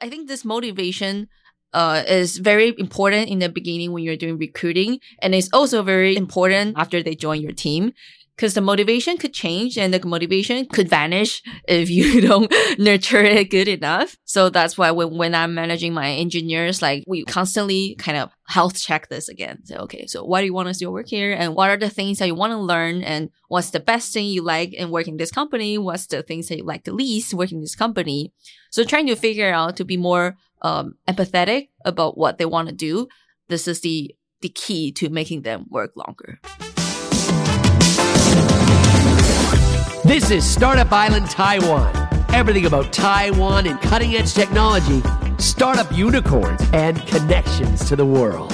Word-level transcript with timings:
I 0.00 0.08
think 0.08 0.28
this 0.28 0.44
motivation 0.44 1.28
uh, 1.72 2.02
is 2.06 2.38
very 2.38 2.74
important 2.78 3.28
in 3.28 3.38
the 3.38 3.48
beginning 3.48 3.92
when 3.92 4.02
you're 4.02 4.16
doing 4.16 4.38
recruiting. 4.38 4.98
And 5.20 5.34
it's 5.34 5.48
also 5.52 5.82
very 5.82 6.16
important 6.16 6.76
after 6.76 7.02
they 7.02 7.14
join 7.14 7.40
your 7.40 7.52
team 7.52 7.92
because 8.40 8.54
the 8.54 8.62
motivation 8.62 9.18
could 9.18 9.34
change 9.34 9.76
and 9.76 9.92
the 9.92 10.02
motivation 10.06 10.64
could 10.64 10.88
vanish 10.88 11.42
if 11.68 11.90
you 11.90 12.20
don't 12.26 12.50
nurture 12.78 13.22
it 13.22 13.50
good 13.50 13.68
enough. 13.68 14.16
So 14.24 14.48
that's 14.48 14.78
why 14.78 14.92
when, 14.92 15.18
when 15.18 15.34
I'm 15.34 15.54
managing 15.54 15.92
my 15.92 16.12
engineers, 16.12 16.80
like 16.80 17.04
we 17.06 17.22
constantly 17.24 17.96
kind 17.96 18.16
of 18.16 18.30
health 18.46 18.80
check 18.80 19.10
this 19.10 19.28
again. 19.28 19.66
So, 19.66 19.76
okay, 19.80 20.06
so 20.06 20.24
why 20.24 20.40
do 20.40 20.46
you 20.46 20.54
want 20.54 20.68
to 20.68 20.74
still 20.74 20.90
work 20.90 21.08
here? 21.08 21.34
And 21.34 21.54
what 21.54 21.68
are 21.68 21.76
the 21.76 21.90
things 21.90 22.18
that 22.18 22.28
you 22.28 22.34
want 22.34 22.52
to 22.52 22.56
learn? 22.56 23.02
And 23.02 23.28
what's 23.48 23.72
the 23.72 23.78
best 23.78 24.14
thing 24.14 24.24
you 24.24 24.42
like 24.42 24.72
in 24.72 24.90
working 24.90 25.18
this 25.18 25.30
company? 25.30 25.76
What's 25.76 26.06
the 26.06 26.22
things 26.22 26.48
that 26.48 26.56
you 26.56 26.64
like 26.64 26.84
the 26.84 26.94
least 26.94 27.34
working 27.34 27.60
this 27.60 27.76
company? 27.76 28.32
So 28.70 28.84
trying 28.84 29.08
to 29.08 29.16
figure 29.16 29.52
out 29.52 29.76
to 29.76 29.84
be 29.84 29.98
more 29.98 30.38
um, 30.62 30.94
empathetic 31.06 31.68
about 31.84 32.16
what 32.16 32.38
they 32.38 32.46
want 32.46 32.70
to 32.70 32.74
do. 32.74 33.06
This 33.48 33.68
is 33.68 33.82
the 33.82 34.14
the 34.40 34.48
key 34.48 34.90
to 34.92 35.10
making 35.10 35.42
them 35.42 35.66
work 35.68 35.92
longer. 35.94 36.40
This 40.10 40.32
is 40.32 40.44
Startup 40.44 40.90
Island 40.90 41.30
Taiwan. 41.30 41.94
Everything 42.30 42.66
about 42.66 42.92
Taiwan 42.92 43.68
and 43.68 43.80
cutting 43.80 44.16
edge 44.16 44.34
technology, 44.34 45.02
startup 45.38 45.96
unicorns, 45.96 46.60
and 46.72 47.00
connections 47.06 47.88
to 47.88 47.94
the 47.94 48.04
world. 48.04 48.52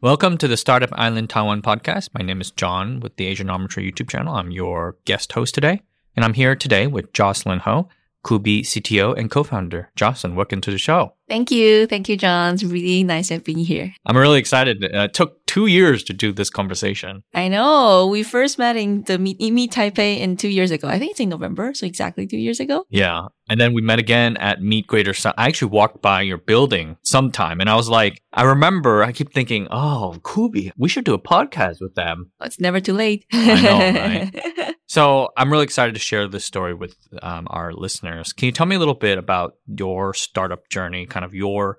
Welcome 0.00 0.38
to 0.38 0.48
the 0.48 0.56
Startup 0.56 0.90
Island 0.94 1.30
Taiwan 1.30 1.62
podcast. 1.62 2.08
My 2.12 2.24
name 2.24 2.40
is 2.40 2.50
John 2.50 2.98
with 2.98 3.14
the 3.14 3.32
Asianometry 3.32 3.88
YouTube 3.88 4.08
channel. 4.08 4.34
I'm 4.34 4.50
your 4.50 4.96
guest 5.04 5.30
host 5.34 5.54
today, 5.54 5.82
and 6.16 6.24
I'm 6.24 6.34
here 6.34 6.56
today 6.56 6.88
with 6.88 7.12
Jocelyn 7.12 7.60
Ho, 7.60 7.88
Cooby 8.24 8.62
CTO 8.62 9.16
and 9.16 9.30
co-founder. 9.30 9.92
Jocelyn, 9.94 10.34
welcome 10.34 10.60
to 10.62 10.72
the 10.72 10.78
show. 10.78 11.14
Thank 11.28 11.52
you. 11.52 11.86
Thank 11.86 12.08
you, 12.08 12.16
John. 12.16 12.54
It's 12.54 12.64
really 12.64 13.04
nice 13.04 13.28
to 13.28 13.38
be 13.38 13.62
here. 13.62 13.94
I'm 14.04 14.16
really 14.16 14.40
excited. 14.40 14.84
Uh, 14.84 15.04
it 15.04 15.14
took 15.14 15.39
two 15.50 15.66
years 15.66 16.04
to 16.04 16.12
do 16.12 16.32
this 16.32 16.48
conversation. 16.48 17.24
I 17.34 17.48
know. 17.48 18.06
We 18.06 18.22
first 18.22 18.56
met 18.56 18.76
in 18.76 19.02
the 19.02 19.18
Meet, 19.18 19.40
Meet 19.40 19.72
Taipei 19.72 20.20
in 20.20 20.36
two 20.36 20.48
years 20.48 20.70
ago. 20.70 20.86
I 20.86 20.96
think 21.00 21.10
it's 21.10 21.18
in 21.18 21.28
November, 21.28 21.74
so 21.74 21.86
exactly 21.86 22.24
two 22.24 22.36
years 22.36 22.60
ago. 22.60 22.86
Yeah. 22.88 23.22
And 23.48 23.60
then 23.60 23.74
we 23.74 23.82
met 23.82 23.98
again 23.98 24.36
at 24.36 24.62
Meet 24.62 24.86
Greater 24.86 25.12
South. 25.12 25.34
I 25.36 25.48
actually 25.48 25.72
walked 25.72 26.00
by 26.00 26.22
your 26.22 26.38
building 26.38 26.96
sometime 27.02 27.60
and 27.60 27.68
I 27.68 27.74
was 27.74 27.88
like, 27.88 28.22
I 28.32 28.44
remember, 28.44 29.02
I 29.02 29.10
keep 29.10 29.32
thinking, 29.32 29.66
oh, 29.72 30.18
Cooby, 30.22 30.70
we 30.76 30.88
should 30.88 31.04
do 31.04 31.14
a 31.14 31.18
podcast 31.18 31.80
with 31.80 31.96
them. 31.96 32.30
It's 32.40 32.60
never 32.60 32.78
too 32.78 32.92
late. 32.92 33.26
I 33.32 33.60
know, 33.60 33.78
right? 33.78 34.74
So 34.90 35.28
I'm 35.36 35.52
really 35.52 35.62
excited 35.62 35.94
to 35.94 36.00
share 36.00 36.26
this 36.26 36.44
story 36.44 36.74
with 36.74 36.96
um, 37.22 37.46
our 37.48 37.72
listeners. 37.72 38.32
Can 38.32 38.46
you 38.46 38.50
tell 38.50 38.66
me 38.66 38.74
a 38.74 38.78
little 38.80 38.94
bit 38.94 39.18
about 39.18 39.54
your 39.68 40.14
startup 40.14 40.68
journey, 40.68 41.06
kind 41.06 41.24
of 41.24 41.32
your 41.32 41.78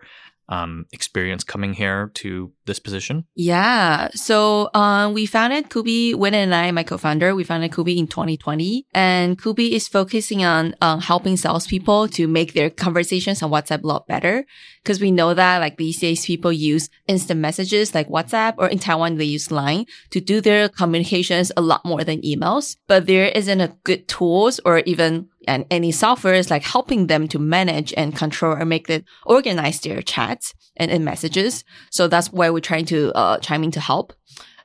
um, 0.49 0.85
experience 0.91 1.43
coming 1.43 1.73
here 1.73 2.11
to 2.15 2.51
this 2.65 2.79
position? 2.79 3.25
Yeah. 3.35 4.09
So 4.13 4.69
uh, 4.73 5.09
we 5.13 5.25
founded 5.25 5.69
Cooby, 5.69 6.13
Wen 6.13 6.33
and 6.33 6.53
I, 6.53 6.71
my 6.71 6.83
co-founder, 6.83 7.33
we 7.33 7.43
founded 7.43 7.71
Cooby 7.71 7.97
in 7.97 8.07
2020. 8.07 8.85
And 8.93 9.37
Cooby 9.37 9.71
is 9.71 9.87
focusing 9.87 10.43
on 10.43 10.75
uh, 10.81 10.97
helping 10.97 11.37
salespeople 11.37 12.09
to 12.09 12.27
make 12.27 12.53
their 12.53 12.69
conversations 12.69 13.41
on 13.41 13.51
WhatsApp 13.51 13.83
a 13.83 13.87
lot 13.87 14.07
better. 14.07 14.45
Because 14.83 14.99
we 14.99 15.11
know 15.11 15.33
that 15.33 15.59
like 15.59 15.77
these 15.77 15.99
days 15.99 16.25
people 16.25 16.51
use 16.51 16.89
instant 17.07 17.39
messages 17.39 17.95
like 17.95 18.09
WhatsApp 18.09 18.55
or 18.57 18.67
in 18.67 18.79
Taiwan 18.79 19.17
they 19.17 19.25
use 19.25 19.51
Line 19.51 19.85
to 20.09 20.19
do 20.19 20.41
their 20.41 20.69
communications 20.69 21.51
a 21.55 21.61
lot 21.61 21.85
more 21.85 22.03
than 22.03 22.21
emails. 22.21 22.77
But 22.87 23.05
there 23.05 23.27
isn't 23.27 23.61
a 23.61 23.75
good 23.83 24.07
tools 24.07 24.59
or 24.65 24.79
even 24.79 25.29
and 25.47 25.65
any 25.71 25.91
software 25.91 26.33
is 26.33 26.49
like 26.49 26.63
helping 26.63 27.07
them 27.07 27.27
to 27.29 27.39
manage 27.39 27.93
and 27.97 28.15
control 28.15 28.53
and 28.53 28.69
make 28.69 28.89
it 28.89 29.05
organize 29.25 29.79
their 29.81 30.01
chats 30.01 30.53
and, 30.77 30.91
and 30.91 31.03
messages. 31.05 31.63
So 31.89 32.07
that's 32.07 32.31
why 32.31 32.49
we're 32.49 32.59
trying 32.59 32.85
to 32.85 33.11
uh, 33.13 33.37
chime 33.39 33.63
in 33.63 33.71
to 33.71 33.79
help. 33.79 34.13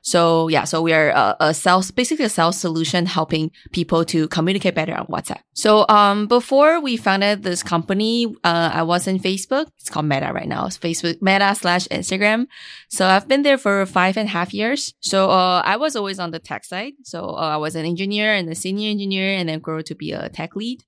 So 0.07 0.47
yeah, 0.47 0.63
so 0.63 0.81
we 0.81 0.93
are 0.93 1.09
a, 1.09 1.35
a 1.41 1.53
sales, 1.53 1.91
basically 1.91 2.23
a 2.23 2.29
sales 2.29 2.57
solution 2.57 3.05
helping 3.05 3.51
people 3.73 4.05
to 4.05 4.29
communicate 4.29 4.73
better 4.73 4.95
on 4.95 5.05
WhatsApp. 5.07 5.41
So 5.53 5.85
um, 5.89 6.27
before 6.27 6.79
we 6.79 6.95
founded 6.95 7.43
this 7.43 7.61
company, 7.61 8.25
uh, 8.45 8.71
I 8.73 8.83
was 8.83 9.05
in 9.05 9.19
Facebook. 9.19 9.67
It's 9.77 9.89
called 9.89 10.05
Meta 10.05 10.31
right 10.31 10.47
now. 10.47 10.65
It's 10.67 10.77
Facebook 10.77 11.21
Meta 11.21 11.53
slash 11.55 11.89
Instagram. 11.89 12.47
So 12.87 13.05
I've 13.05 13.27
been 13.27 13.41
there 13.41 13.57
for 13.57 13.85
five 13.85 14.15
and 14.15 14.29
a 14.29 14.31
half 14.31 14.53
years. 14.53 14.93
So 15.01 15.29
uh, 15.29 15.61
I 15.65 15.75
was 15.75 15.97
always 15.97 16.19
on 16.19 16.31
the 16.31 16.39
tech 16.39 16.63
side. 16.63 16.93
So 17.03 17.31
uh, 17.31 17.55
I 17.55 17.57
was 17.57 17.75
an 17.75 17.85
engineer 17.85 18.33
and 18.33 18.47
a 18.49 18.55
senior 18.55 18.89
engineer, 18.89 19.33
and 19.33 19.49
then 19.49 19.59
grew 19.59 19.83
to 19.83 19.93
be 19.93 20.13
a 20.13 20.29
tech 20.29 20.55
lead. 20.55 20.85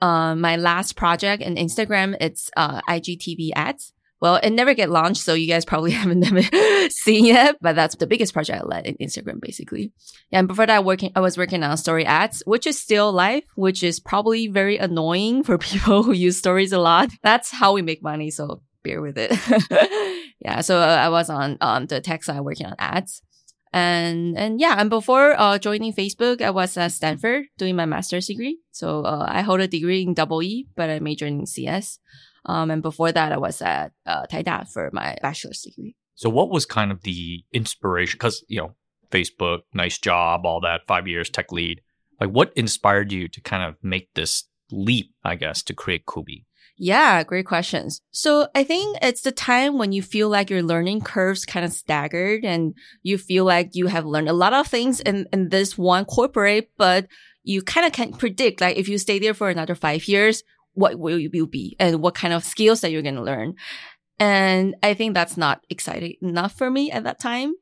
Uh, 0.00 0.34
my 0.34 0.56
last 0.56 0.96
project 0.96 1.42
in 1.42 1.56
Instagram, 1.56 2.16
it's 2.22 2.50
uh, 2.56 2.80
IGTV 2.88 3.50
ads. 3.54 3.92
Well, 4.22 4.36
it 4.36 4.50
never 4.50 4.72
get 4.72 4.88
launched, 4.88 5.22
so 5.22 5.34
you 5.34 5.48
guys 5.48 5.64
probably 5.64 5.90
haven't 6.02 6.22
seen 6.92 7.26
it. 7.26 7.56
But 7.60 7.74
that's 7.74 7.96
the 7.96 8.06
biggest 8.06 8.32
project 8.32 8.62
I 8.62 8.64
led 8.64 8.86
in 8.86 8.94
Instagram, 8.98 9.40
basically. 9.40 9.92
Yeah, 10.30 10.38
and 10.38 10.48
before 10.48 10.64
that, 10.64 10.84
working 10.84 11.10
I 11.16 11.20
was 11.20 11.36
working 11.36 11.64
on 11.64 11.76
story 11.76 12.06
ads, 12.06 12.40
which 12.46 12.64
is 12.64 12.80
still 12.80 13.12
live, 13.12 13.42
which 13.56 13.82
is 13.82 13.98
probably 13.98 14.46
very 14.46 14.78
annoying 14.78 15.42
for 15.42 15.58
people 15.70 16.04
who 16.04 16.12
use 16.12 16.38
stories 16.38 16.72
a 16.72 16.78
lot. 16.78 17.10
That's 17.24 17.50
how 17.50 17.72
we 17.72 17.82
make 17.82 18.00
money, 18.00 18.30
so 18.30 18.62
bear 18.84 19.02
with 19.02 19.18
it. 19.18 19.32
yeah, 20.40 20.60
so 20.60 20.78
uh, 20.78 20.98
I 21.02 21.08
was 21.08 21.28
on 21.28 21.58
um, 21.60 21.86
the 21.86 22.00
tech 22.00 22.22
side 22.22 22.40
working 22.42 22.66
on 22.66 22.76
ads. 22.78 23.22
And 23.72 24.38
and 24.38 24.60
yeah, 24.60 24.76
and 24.78 24.88
before 24.88 25.34
uh, 25.36 25.58
joining 25.58 25.92
Facebook, 25.94 26.40
I 26.42 26.50
was 26.50 26.76
at 26.76 26.92
Stanford 26.92 27.46
doing 27.58 27.74
my 27.74 27.86
master's 27.86 28.28
degree. 28.28 28.58
So 28.70 29.02
uh, 29.02 29.26
I 29.28 29.40
hold 29.40 29.60
a 29.60 29.66
degree 29.66 30.02
in 30.02 30.14
double 30.14 30.44
E, 30.44 30.68
but 30.76 30.90
I 30.90 31.00
majored 31.00 31.32
in 31.32 31.46
CS. 31.46 31.98
Um, 32.44 32.70
and 32.70 32.82
before 32.82 33.12
that, 33.12 33.32
I 33.32 33.38
was 33.38 33.62
at 33.62 33.92
uh, 34.06 34.26
Taida 34.26 34.68
for 34.72 34.90
my 34.92 35.16
bachelor's 35.22 35.62
degree. 35.62 35.94
So, 36.14 36.28
what 36.28 36.50
was 36.50 36.66
kind 36.66 36.92
of 36.92 37.02
the 37.02 37.44
inspiration? 37.52 38.18
Because, 38.18 38.44
you 38.48 38.60
know, 38.60 38.74
Facebook, 39.10 39.60
nice 39.74 39.98
job, 39.98 40.44
all 40.44 40.60
that, 40.60 40.82
five 40.86 41.06
years 41.06 41.30
tech 41.30 41.52
lead. 41.52 41.80
Like, 42.20 42.30
what 42.30 42.52
inspired 42.56 43.12
you 43.12 43.28
to 43.28 43.40
kind 43.40 43.62
of 43.62 43.76
make 43.82 44.12
this 44.14 44.44
leap, 44.70 45.12
I 45.24 45.36
guess, 45.36 45.62
to 45.64 45.74
create 45.74 46.06
Cooby? 46.06 46.44
Yeah, 46.76 47.22
great 47.22 47.46
questions. 47.46 48.00
So 48.10 48.48
I 48.54 48.64
think 48.64 48.98
it's 49.02 49.20
the 49.22 49.32
time 49.32 49.78
when 49.78 49.92
you 49.92 50.02
feel 50.02 50.28
like 50.28 50.50
your 50.50 50.62
learning 50.62 51.02
curves 51.02 51.44
kind 51.44 51.64
of 51.64 51.72
staggered 51.72 52.44
and 52.44 52.74
you 53.02 53.18
feel 53.18 53.44
like 53.44 53.70
you 53.74 53.86
have 53.86 54.06
learned 54.06 54.28
a 54.28 54.32
lot 54.32 54.54
of 54.54 54.66
things 54.66 55.00
in, 55.00 55.26
in 55.32 55.50
this 55.50 55.76
one 55.76 56.04
corporate, 56.06 56.70
but 56.78 57.06
you 57.44 57.62
kind 57.62 57.86
of 57.86 57.92
can't 57.92 58.18
predict, 58.18 58.60
like 58.60 58.76
if 58.76 58.88
you 58.88 58.98
stay 58.98 59.18
there 59.18 59.34
for 59.34 59.48
another 59.48 59.74
five 59.74 60.08
years, 60.08 60.42
what 60.74 60.98
will 60.98 61.18
you 61.18 61.46
be 61.46 61.76
and 61.78 62.00
what 62.00 62.14
kind 62.14 62.32
of 62.34 62.44
skills 62.44 62.80
that 62.80 62.90
you're 62.90 63.02
going 63.02 63.14
to 63.14 63.22
learn. 63.22 63.54
And 64.18 64.76
I 64.82 64.94
think 64.94 65.14
that's 65.14 65.36
not 65.36 65.64
exciting 65.68 66.14
enough 66.22 66.52
for 66.52 66.70
me 66.70 66.90
at 66.90 67.04
that 67.04 67.18
time. 67.18 67.54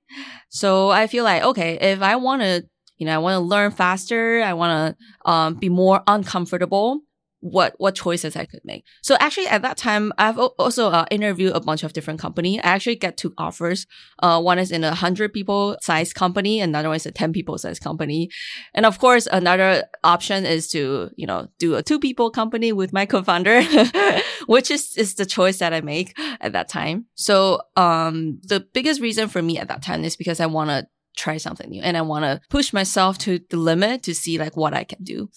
So 0.50 0.90
I 0.90 1.06
feel 1.06 1.24
like, 1.24 1.42
okay, 1.42 1.78
if 1.80 2.02
I 2.02 2.16
want 2.16 2.42
to, 2.42 2.64
you 2.98 3.06
know, 3.06 3.14
I 3.14 3.18
want 3.18 3.34
to 3.36 3.40
learn 3.40 3.70
faster, 3.70 4.42
I 4.42 4.52
want 4.52 4.96
to 4.98 5.30
um, 5.30 5.54
be 5.54 5.68
more 5.68 6.02
uncomfortable, 6.06 7.00
what 7.40 7.74
what 7.78 7.94
choices 7.94 8.36
I 8.36 8.44
could 8.44 8.60
make. 8.64 8.84
So 9.02 9.16
actually, 9.18 9.48
at 9.48 9.62
that 9.62 9.76
time, 9.76 10.12
I've 10.18 10.38
also 10.38 10.88
uh, 10.88 11.06
interviewed 11.10 11.54
a 11.54 11.60
bunch 11.60 11.82
of 11.82 11.92
different 11.92 12.20
company. 12.20 12.60
I 12.60 12.68
actually 12.68 12.96
get 12.96 13.16
two 13.16 13.32
offers. 13.38 13.86
Uh, 14.20 14.40
one 14.40 14.58
is 14.58 14.70
in 14.70 14.84
a 14.84 14.94
hundred 14.94 15.32
people 15.32 15.76
size 15.82 16.12
company, 16.12 16.60
another 16.60 16.88
one 16.88 16.96
is 16.96 17.06
a 17.06 17.10
ten 17.10 17.32
people 17.32 17.58
size 17.58 17.78
company, 17.78 18.30
and 18.74 18.86
of 18.86 18.98
course, 18.98 19.26
another 19.30 19.84
option 20.04 20.44
is 20.44 20.68
to 20.68 21.10
you 21.16 21.26
know 21.26 21.48
do 21.58 21.74
a 21.74 21.82
two 21.82 21.98
people 21.98 22.30
company 22.30 22.72
with 22.72 22.92
my 22.92 23.06
co-founder, 23.06 23.62
which 24.46 24.70
is 24.70 24.96
is 24.96 25.14
the 25.14 25.26
choice 25.26 25.58
that 25.58 25.72
I 25.72 25.80
make 25.80 26.18
at 26.40 26.52
that 26.52 26.68
time. 26.68 27.06
So 27.14 27.60
um, 27.76 28.40
the 28.42 28.60
biggest 28.60 29.00
reason 29.00 29.28
for 29.28 29.42
me 29.42 29.58
at 29.58 29.68
that 29.68 29.82
time 29.82 30.04
is 30.04 30.16
because 30.16 30.40
I 30.40 30.46
want 30.46 30.70
to 30.70 30.86
try 31.16 31.36
something 31.36 31.68
new 31.68 31.82
and 31.82 31.96
I 31.96 32.02
want 32.02 32.24
to 32.24 32.40
push 32.48 32.72
myself 32.72 33.18
to 33.18 33.40
the 33.50 33.56
limit 33.56 34.02
to 34.04 34.14
see 34.14 34.38
like 34.38 34.56
what 34.56 34.74
I 34.74 34.84
can 34.84 35.02
do. 35.02 35.28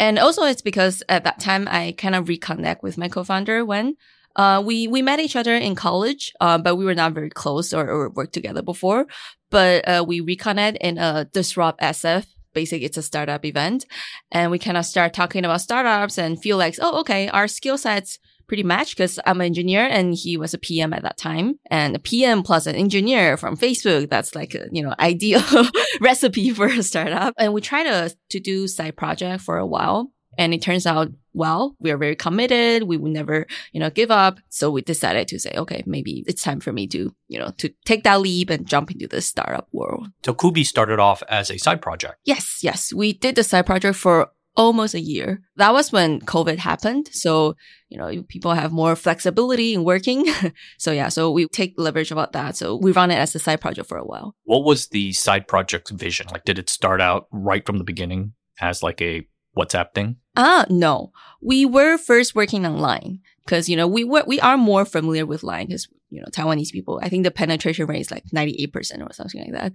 And 0.00 0.18
also 0.18 0.44
it's 0.44 0.62
because 0.62 1.02
at 1.10 1.24
that 1.24 1.40
time 1.40 1.68
I 1.70 1.94
kind 1.96 2.14
of 2.14 2.24
reconnect 2.24 2.82
with 2.82 2.96
my 2.96 3.08
co-founder 3.08 3.66
when 3.66 3.96
uh, 4.34 4.62
we, 4.64 4.88
we 4.88 5.02
met 5.02 5.20
each 5.20 5.36
other 5.36 5.54
in 5.54 5.74
college, 5.74 6.32
uh, 6.40 6.56
but 6.56 6.76
we 6.76 6.86
were 6.86 6.94
not 6.94 7.12
very 7.12 7.28
close 7.28 7.74
or, 7.74 7.86
or 7.86 8.08
worked 8.08 8.32
together 8.32 8.62
before. 8.62 9.06
But, 9.50 9.86
uh, 9.86 10.02
we 10.06 10.22
reconnect 10.22 10.78
in 10.80 10.96
a 10.96 11.26
Disrupt 11.26 11.80
SF. 11.82 12.26
Basically, 12.54 12.86
it's 12.86 12.96
a 12.96 13.02
startup 13.02 13.44
event 13.44 13.84
and 14.32 14.50
we 14.50 14.58
kind 14.58 14.78
of 14.78 14.86
start 14.86 15.12
talking 15.12 15.44
about 15.44 15.60
startups 15.60 16.16
and 16.16 16.40
feel 16.40 16.56
like, 16.56 16.76
oh, 16.80 17.00
okay, 17.00 17.28
our 17.28 17.46
skill 17.46 17.76
sets 17.76 18.18
pretty 18.50 18.64
match 18.64 18.96
because 18.96 19.20
I'm 19.24 19.40
an 19.40 19.46
engineer 19.46 19.86
and 19.86 20.12
he 20.12 20.36
was 20.36 20.54
a 20.54 20.58
PM 20.58 20.92
at 20.92 21.04
that 21.04 21.16
time. 21.16 21.60
And 21.70 21.94
a 21.94 22.00
PM 22.00 22.42
plus 22.42 22.66
an 22.66 22.74
engineer 22.74 23.36
from 23.36 23.56
Facebook, 23.56 24.10
that's 24.10 24.34
like 24.34 24.56
a, 24.56 24.66
you 24.72 24.82
know, 24.82 24.92
ideal 24.98 25.40
recipe 26.00 26.50
for 26.50 26.66
a 26.66 26.82
startup. 26.82 27.32
And 27.38 27.52
we 27.52 27.60
tried 27.60 27.84
to, 27.84 28.12
to 28.30 28.40
do 28.40 28.66
side 28.66 28.96
project 28.96 29.44
for 29.44 29.56
a 29.56 29.64
while. 29.64 30.10
And 30.36 30.52
it 30.52 30.62
turns 30.62 30.84
out, 30.84 31.12
well, 31.32 31.76
we 31.78 31.92
are 31.92 31.96
very 31.96 32.16
committed. 32.16 32.82
We 32.82 32.96
will 32.96 33.12
never, 33.12 33.46
you 33.72 33.78
know, 33.78 33.90
give 33.90 34.10
up. 34.10 34.40
So 34.48 34.68
we 34.68 34.82
decided 34.82 35.28
to 35.28 35.38
say, 35.38 35.52
okay, 35.54 35.84
maybe 35.86 36.24
it's 36.26 36.42
time 36.42 36.58
for 36.58 36.72
me 36.72 36.88
to, 36.88 37.14
you 37.28 37.38
know, 37.38 37.52
to 37.58 37.72
take 37.84 38.02
that 38.02 38.20
leap 38.20 38.50
and 38.50 38.66
jump 38.66 38.90
into 38.90 39.06
the 39.06 39.20
startup 39.20 39.68
world. 39.70 40.08
So 40.24 40.34
Cooby 40.34 40.66
started 40.66 40.98
off 40.98 41.22
as 41.28 41.52
a 41.52 41.58
side 41.58 41.80
project. 41.80 42.16
Yes, 42.24 42.58
yes. 42.62 42.92
We 42.92 43.12
did 43.12 43.36
the 43.36 43.44
side 43.44 43.66
project 43.66 43.96
for 43.96 44.32
almost 44.60 44.94
a 44.94 45.00
year. 45.00 45.40
That 45.56 45.72
was 45.72 45.90
when 45.90 46.20
COVID 46.20 46.58
happened. 46.58 47.08
So, 47.12 47.56
you 47.88 47.96
know, 47.96 48.22
people 48.28 48.52
have 48.52 48.72
more 48.72 48.94
flexibility 48.94 49.72
in 49.72 49.84
working. 49.84 50.26
so 50.78 50.92
yeah, 50.92 51.08
so 51.08 51.30
we 51.30 51.48
take 51.48 51.74
leverage 51.78 52.12
about 52.12 52.32
that. 52.32 52.56
So 52.56 52.76
we 52.76 52.92
run 52.92 53.10
it 53.10 53.16
as 53.16 53.34
a 53.34 53.38
side 53.38 53.62
project 53.62 53.88
for 53.88 53.96
a 53.96 54.04
while. 54.04 54.36
What 54.44 54.64
was 54.64 54.88
the 54.88 55.14
side 55.14 55.48
project's 55.48 55.90
vision? 55.90 56.26
Like, 56.30 56.44
did 56.44 56.58
it 56.58 56.68
start 56.68 57.00
out 57.00 57.26
right 57.32 57.64
from 57.64 57.78
the 57.78 57.84
beginning 57.84 58.34
as 58.60 58.82
like 58.82 59.00
a 59.00 59.26
WhatsApp 59.56 59.94
thing? 59.94 60.16
Ah, 60.36 60.66
no. 60.68 61.10
We 61.40 61.64
were 61.64 61.96
first 61.96 62.34
working 62.34 62.66
on 62.66 62.78
Line 62.78 63.20
because, 63.46 63.66
you 63.66 63.76
know, 63.76 63.88
we 63.88 64.04
were, 64.04 64.24
we 64.26 64.38
are 64.40 64.58
more 64.58 64.84
familiar 64.84 65.24
with 65.24 65.42
Line 65.42 65.68
because, 65.68 65.88
you 66.10 66.20
know, 66.20 66.26
Taiwanese 66.30 66.72
people, 66.72 67.00
I 67.02 67.08
think 67.08 67.24
the 67.24 67.30
penetration 67.30 67.86
rate 67.86 68.00
is 68.00 68.10
like 68.10 68.24
98% 68.34 68.74
or 68.74 69.12
something 69.12 69.40
like 69.42 69.52
that 69.52 69.72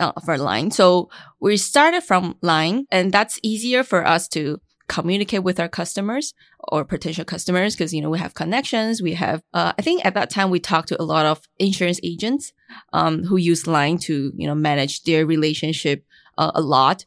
uh, 0.00 0.12
for 0.24 0.38
Line. 0.38 0.70
So 0.70 1.10
we 1.40 1.56
started 1.56 2.02
from 2.02 2.36
Line 2.42 2.86
and 2.90 3.12
that's 3.12 3.38
easier 3.42 3.82
for 3.82 4.06
us 4.06 4.28
to 4.28 4.60
communicate 4.88 5.42
with 5.42 5.58
our 5.58 5.68
customers 5.68 6.34
or 6.68 6.84
potential 6.84 7.24
customers 7.24 7.74
because, 7.74 7.94
you 7.94 8.02
know, 8.02 8.10
we 8.10 8.18
have 8.18 8.34
connections. 8.34 9.00
We 9.00 9.14
have, 9.14 9.42
uh, 9.54 9.72
I 9.78 9.82
think 9.82 10.04
at 10.04 10.14
that 10.14 10.30
time 10.30 10.50
we 10.50 10.60
talked 10.60 10.88
to 10.88 11.00
a 11.00 11.04
lot 11.04 11.26
of 11.26 11.40
insurance 11.58 12.00
agents, 12.02 12.52
um, 12.92 13.24
who 13.24 13.36
use 13.36 13.66
Line 13.66 13.98
to, 13.98 14.32
you 14.34 14.46
know, 14.46 14.54
manage 14.54 15.02
their 15.04 15.26
relationship 15.26 16.04
uh, 16.36 16.52
a 16.54 16.60
lot 16.60 17.06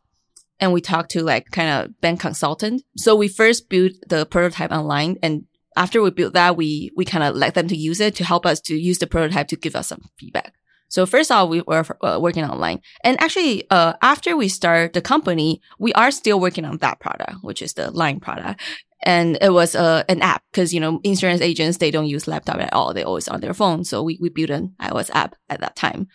and 0.60 0.74
we 0.74 0.82
talked 0.82 1.12
to 1.12 1.24
like 1.24 1.52
kind 1.52 1.70
of 1.70 2.02
bank 2.02 2.20
consultant. 2.20 2.84
So 2.96 3.16
we 3.16 3.28
first 3.28 3.70
built 3.70 3.94
the 4.08 4.26
prototype 4.26 4.72
online 4.72 5.18
and 5.22 5.46
after 5.78 6.02
we 6.02 6.12
built 6.12 6.34
that, 6.34 6.58
we, 6.58 6.92
we 6.96 7.06
kind 7.06 7.24
of 7.24 7.36
let 7.36 7.54
them 7.54 7.68
to 7.68 7.76
use 7.76 8.00
it 8.00 8.16
to 8.16 8.24
help 8.24 8.46
us 8.46 8.60
to 8.62 8.76
use 8.76 9.00
the 9.00 9.08
prototype 9.08 9.48
to 9.50 9.56
give 9.56 9.76
us 9.76 9.88
some 9.88 10.02
feedback. 10.20 10.54
So 10.90 11.06
first 11.06 11.32
off, 11.32 11.50
we 11.50 11.62
were 11.62 11.86
uh, 12.02 12.18
working 12.22 12.46
online 12.46 12.82
and 13.04 13.20
actually, 13.22 13.70
uh, 13.70 13.94
after 14.02 14.38
we 14.38 14.48
start 14.48 14.94
the 14.94 15.02
company, 15.02 15.62
we 15.80 15.92
are 15.94 16.12
still 16.12 16.40
working 16.40 16.66
on 16.66 16.78
that 16.78 17.00
product, 17.00 17.36
which 17.42 17.62
is 17.62 17.74
the 17.74 17.92
line 17.92 18.20
product. 18.20 18.62
And 19.04 19.38
it 19.42 19.52
was 19.52 19.76
uh, 19.76 20.04
an 20.10 20.22
app 20.22 20.44
because, 20.52 20.74
you 20.74 20.80
know, 20.80 21.00
insurance 21.04 21.42
agents, 21.42 21.78
they 21.78 21.92
don't 21.92 22.08
use 22.08 22.28
laptop 22.28 22.60
at 22.60 22.74
all. 22.74 22.94
They 22.94 23.04
always 23.04 23.28
on 23.28 23.42
their 23.42 23.54
phone. 23.54 23.84
So 23.84 24.02
we, 24.02 24.18
we 24.20 24.30
built 24.30 24.50
an 24.50 24.76
iOS 24.82 25.12
app 25.14 25.36
at 25.50 25.60
that 25.60 25.76
time. 25.76 26.08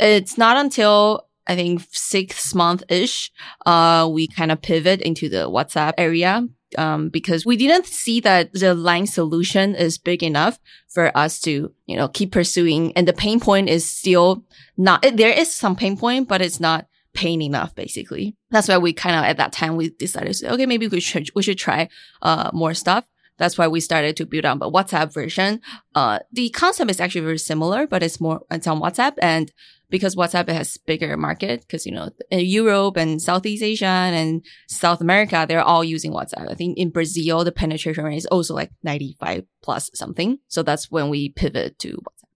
It's 0.00 0.38
not 0.38 0.56
until 0.56 1.28
I 1.46 1.54
think 1.54 1.82
six 1.90 2.54
month 2.54 2.82
ish, 2.88 3.30
uh, 3.66 4.08
we 4.10 4.28
kind 4.28 4.50
of 4.50 4.62
pivot 4.62 5.02
into 5.02 5.28
the 5.28 5.50
WhatsApp 5.50 5.94
area. 5.98 6.46
Um, 6.78 7.08
because 7.08 7.46
we 7.46 7.56
didn't 7.56 7.86
see 7.86 8.20
that 8.20 8.52
the 8.52 8.74
line 8.74 9.06
solution 9.06 9.74
is 9.74 9.98
big 9.98 10.22
enough 10.22 10.58
for 10.88 11.16
us 11.16 11.40
to, 11.40 11.72
you 11.86 11.96
know, 11.96 12.08
keep 12.08 12.32
pursuing. 12.32 12.92
And 12.96 13.06
the 13.06 13.12
pain 13.12 13.40
point 13.40 13.68
is 13.68 13.88
still 13.88 14.44
not, 14.76 15.02
there 15.02 15.32
is 15.32 15.52
some 15.52 15.76
pain 15.76 15.96
point, 15.96 16.28
but 16.28 16.42
it's 16.42 16.60
not 16.60 16.86
pain 17.14 17.40
enough, 17.40 17.74
basically. 17.74 18.36
That's 18.50 18.68
why 18.68 18.78
we 18.78 18.92
kind 18.92 19.16
of, 19.16 19.24
at 19.24 19.36
that 19.36 19.52
time, 19.52 19.76
we 19.76 19.90
decided 19.90 20.36
okay, 20.44 20.66
maybe 20.66 20.88
we 20.88 21.00
should, 21.00 21.30
we 21.34 21.42
should 21.42 21.58
try, 21.58 21.88
uh, 22.22 22.50
more 22.52 22.74
stuff. 22.74 23.04
That's 23.36 23.58
why 23.58 23.66
we 23.66 23.80
started 23.80 24.16
to 24.18 24.26
build 24.26 24.44
on 24.44 24.58
the 24.58 24.70
WhatsApp 24.70 25.12
version. 25.12 25.60
Uh, 25.94 26.20
the 26.32 26.50
concept 26.50 26.90
is 26.90 27.00
actually 27.00 27.22
very 27.22 27.38
similar, 27.38 27.86
but 27.86 28.02
it's 28.02 28.20
more, 28.20 28.42
it's 28.50 28.66
on 28.66 28.80
WhatsApp 28.80 29.14
and 29.20 29.52
because 29.94 30.16
WhatsApp 30.16 30.48
has 30.48 30.76
bigger 30.76 31.16
market 31.16 31.60
because, 31.60 31.86
you 31.86 31.92
know, 31.92 32.10
Europe 32.32 32.96
and 32.96 33.22
Southeast 33.22 33.62
Asia 33.62 33.86
and 33.86 34.44
South 34.66 35.00
America, 35.00 35.46
they're 35.46 35.62
all 35.62 35.84
using 35.84 36.10
WhatsApp. 36.10 36.50
I 36.50 36.54
think 36.54 36.76
in 36.76 36.90
Brazil, 36.90 37.44
the 37.44 37.52
penetration 37.52 38.04
rate 38.04 38.16
is 38.16 38.26
also 38.26 38.54
like 38.54 38.72
95 38.82 39.44
plus 39.62 39.92
something. 39.94 40.38
So 40.48 40.64
that's 40.64 40.90
when 40.90 41.10
we 41.10 41.28
pivot 41.28 41.78
to 41.78 41.90
WhatsApp. 41.92 42.28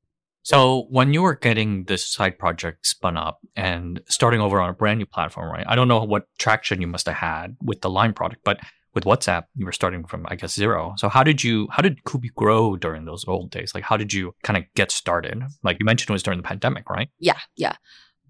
So 0.45 0.87
when 0.89 1.13
you 1.13 1.23
were 1.23 1.35
getting 1.35 1.83
this 1.87 2.07
side 2.07 2.39
project 2.39 2.87
spun 2.87 3.17
up 3.17 3.41
and 3.57 4.03
starting 4.09 4.41
over 4.41 4.61
on 4.61 4.71
a 4.71 4.73
brand 4.73 4.99
new 4.99 5.07
platform, 5.07 5.51
right? 5.51 5.67
I 5.69 5.75
don't 5.75 5.89
know 5.89 6.05
what 6.05 6.29
traction 6.39 6.81
you 6.81 6.87
must 6.87 7.07
have 7.07 7.17
had 7.17 7.57
with 7.61 7.81
the 7.81 7.91
Line 7.91 8.13
product, 8.13 8.43
but 8.45 8.61
with 8.99 9.05
WhatsApp, 9.05 9.45
you 9.55 9.65
were 9.65 9.73
starting 9.73 10.05
from, 10.05 10.27
I 10.29 10.35
guess, 10.35 10.53
zero. 10.53 10.95
So 10.97 11.09
how 11.09 11.23
did 11.23 11.45
you, 11.45 11.69
how 11.71 11.83
did 11.83 12.03
Cooby 12.05 12.35
grow 12.35 12.77
during 12.77 13.05
those 13.05 13.25
old 13.29 13.51
days? 13.51 13.73
Like, 13.75 13.85
how 13.85 13.97
did 13.97 14.13
you 14.13 14.35
kind 14.43 14.57
of 14.57 14.65
get 14.75 14.91
started? 14.91 15.43
Like 15.63 15.79
you 15.79 15.87
mentioned 15.87 16.11
it 16.11 16.13
was 16.13 16.23
during 16.23 16.39
the 16.39 16.49
pandemic, 16.49 16.91
right? 16.91 17.09
Yeah. 17.19 17.39
Yeah. 17.57 17.77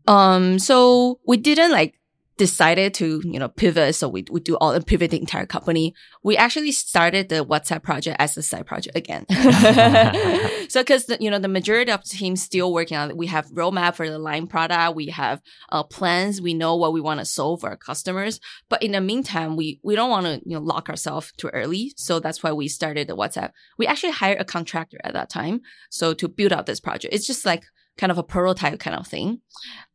Um, 0.06 0.59
so 0.59 1.20
we 1.26 1.37
didn't 1.37 1.73
like 1.73 1.98
decided 2.38 2.94
to, 2.94 3.20
you 3.25 3.38
know, 3.38 3.49
pivot. 3.49 3.94
So 3.96 4.08
we, 4.08 4.25
we 4.31 4.40
do 4.40 4.56
all 4.56 4.70
and 4.70 4.87
pivot 4.87 5.11
the 5.11 5.20
entire 5.20 5.44
company. 5.44 5.94
We 6.23 6.37
actually 6.37 6.73
started 6.73 7.29
the 7.29 7.44
WhatsApp 7.44 7.82
project 7.82 8.17
as 8.19 8.37
a 8.37 8.43
side 8.43 8.67
project 8.67 8.96
again. 8.96 9.26
so 10.69 10.82
cause 10.85 11.11
you 11.20 11.31
know, 11.31 11.38
the 11.38 11.49
majority 11.49 11.93
of 11.93 12.02
the 12.02 12.08
team 12.08 12.37
still 12.37 12.73
working 12.73 12.96
on 12.96 13.11
it. 13.11 13.17
We 13.17 13.26
have 13.26 13.50
roadmap 13.50 13.96
for 13.96 14.08
the 14.08 14.19
line 14.19 14.46
product. 14.46 14.96
We 14.96 15.06
have 15.06 15.43
uh, 15.70 15.82
plans. 15.82 16.40
We 16.40 16.55
know 16.55 16.76
what 16.76 16.93
we 16.93 17.00
want 17.00 17.20
to 17.20 17.26
solve 17.26 17.61
for 17.61 17.69
our 17.70 17.76
customers. 17.76 18.40
But 18.70 18.82
in 18.82 18.93
the 18.93 19.00
meantime, 19.00 19.56
we, 19.56 19.81
we 19.82 19.96
don't 19.96 20.11
want 20.11 20.26
to, 20.26 20.40
you 20.46 20.56
know, 20.56 20.62
lock 20.62 20.88
ourselves 20.88 21.32
too 21.37 21.49
early. 21.49 21.93
So 21.96 22.20
that's 22.20 22.43
why 22.43 22.52
we 22.52 22.69
started 22.69 23.08
the 23.08 23.17
WhatsApp. 23.17 23.50
We 23.76 23.87
actually 23.87 24.12
hired 24.12 24.40
a 24.40 24.44
contractor 24.44 24.99
at 25.05 25.12
that 25.12 25.29
time. 25.29 25.61
So 25.90 26.14
to 26.14 26.29
build 26.29 26.52
out 26.52 26.67
this 26.67 26.81
project, 26.81 27.12
it's 27.12 27.26
just 27.26 27.44
like, 27.44 27.64
kind 27.99 28.11
of 28.11 28.19
a 28.19 28.23
prototype 28.23 28.79
kind 28.79 28.97
of 28.97 29.06
thing. 29.06 29.41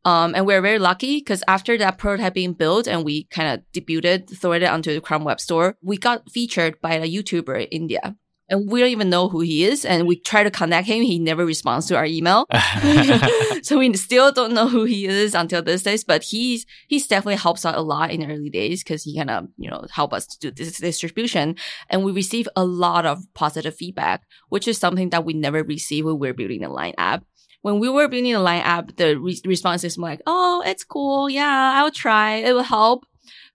Um, 0.04 0.34
and 0.34 0.46
we're 0.46 0.60
very 0.60 0.78
lucky 0.78 1.16
because 1.16 1.42
after 1.48 1.76
that 1.78 1.98
prototype 1.98 2.34
being 2.34 2.52
built 2.52 2.86
and 2.86 3.04
we 3.04 3.24
kind 3.24 3.54
of 3.54 3.64
debuted, 3.72 4.38
threw 4.38 4.52
it 4.52 4.62
onto 4.62 4.94
the 4.94 5.00
Chrome 5.00 5.24
Web 5.24 5.40
Store, 5.40 5.76
we 5.82 5.96
got 5.96 6.30
featured 6.30 6.80
by 6.80 6.94
a 6.94 7.08
YouTuber 7.08 7.62
in 7.62 7.68
India. 7.68 8.14
And 8.50 8.70
we 8.70 8.80
don't 8.80 8.90
even 8.90 9.08
know 9.08 9.30
who 9.30 9.40
he 9.40 9.64
is. 9.64 9.86
And 9.86 10.06
we 10.06 10.20
try 10.20 10.42
to 10.42 10.50
connect 10.50 10.86
him. 10.86 11.02
He 11.02 11.18
never 11.18 11.46
responds 11.46 11.86
to 11.86 11.96
our 11.96 12.04
email. 12.04 12.44
so 13.62 13.78
we 13.78 13.90
still 13.94 14.32
don't 14.32 14.52
know 14.52 14.68
who 14.68 14.84
he 14.84 15.06
is 15.06 15.34
until 15.34 15.62
this 15.62 15.82
days, 15.82 16.04
but 16.04 16.22
he's, 16.22 16.66
he's 16.86 17.06
definitely 17.06 17.36
helps 17.36 17.64
out 17.64 17.74
a 17.74 17.80
lot 17.80 18.10
in 18.10 18.20
the 18.20 18.26
early 18.26 18.50
days 18.50 18.84
because 18.84 19.02
he 19.02 19.16
kind 19.16 19.30
of, 19.30 19.48
you 19.56 19.70
know, 19.70 19.86
help 19.90 20.12
us 20.12 20.26
to 20.26 20.50
do 20.50 20.64
this 20.64 20.76
distribution. 20.76 21.56
And 21.88 22.04
we 22.04 22.12
receive 22.12 22.46
a 22.54 22.66
lot 22.66 23.06
of 23.06 23.24
positive 23.32 23.74
feedback, 23.74 24.24
which 24.50 24.68
is 24.68 24.76
something 24.76 25.08
that 25.08 25.24
we 25.24 25.32
never 25.32 25.62
receive 25.62 26.04
when 26.04 26.18
we're 26.18 26.34
building 26.34 26.64
a 26.64 26.70
line 26.70 26.94
app 26.98 27.24
when 27.64 27.78
we 27.78 27.88
were 27.88 28.08
building 28.08 28.34
the 28.34 28.40
line 28.40 28.60
app, 28.60 28.94
the 28.96 29.18
re- 29.18 29.40
response 29.46 29.84
is 29.84 29.96
like, 29.96 30.20
"Oh, 30.26 30.62
it's 30.66 30.84
cool. 30.84 31.30
Yeah, 31.30 31.72
I'll 31.76 31.90
try. 31.90 32.36
It 32.36 32.52
will 32.52 32.62
help." 32.62 33.06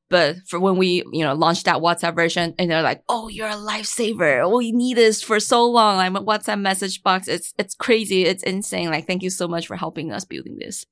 But 0.09 0.37
for 0.47 0.59
when 0.59 0.77
we, 0.77 1.03
you 1.13 1.23
know, 1.23 1.35
launched 1.35 1.65
that 1.65 1.77
WhatsApp 1.77 2.15
version 2.15 2.55
and 2.57 2.71
they're 2.71 2.81
like, 2.81 3.03
Oh, 3.07 3.27
you're 3.27 3.47
a 3.47 3.53
lifesaver. 3.53 4.51
We 4.57 4.71
need 4.71 4.97
this 4.97 5.21
for 5.21 5.39
so 5.39 5.69
long. 5.69 5.97
Like 5.97 6.11
my 6.11 6.19
WhatsApp 6.19 6.59
message 6.59 7.03
box. 7.03 7.27
It's, 7.27 7.53
it's 7.59 7.75
crazy. 7.75 8.25
It's 8.25 8.41
insane. 8.41 8.89
Like, 8.89 9.05
thank 9.05 9.21
you 9.21 9.29
so 9.29 9.47
much 9.47 9.67
for 9.67 9.75
helping 9.75 10.11
us 10.11 10.25
building 10.25 10.57
this 10.57 10.83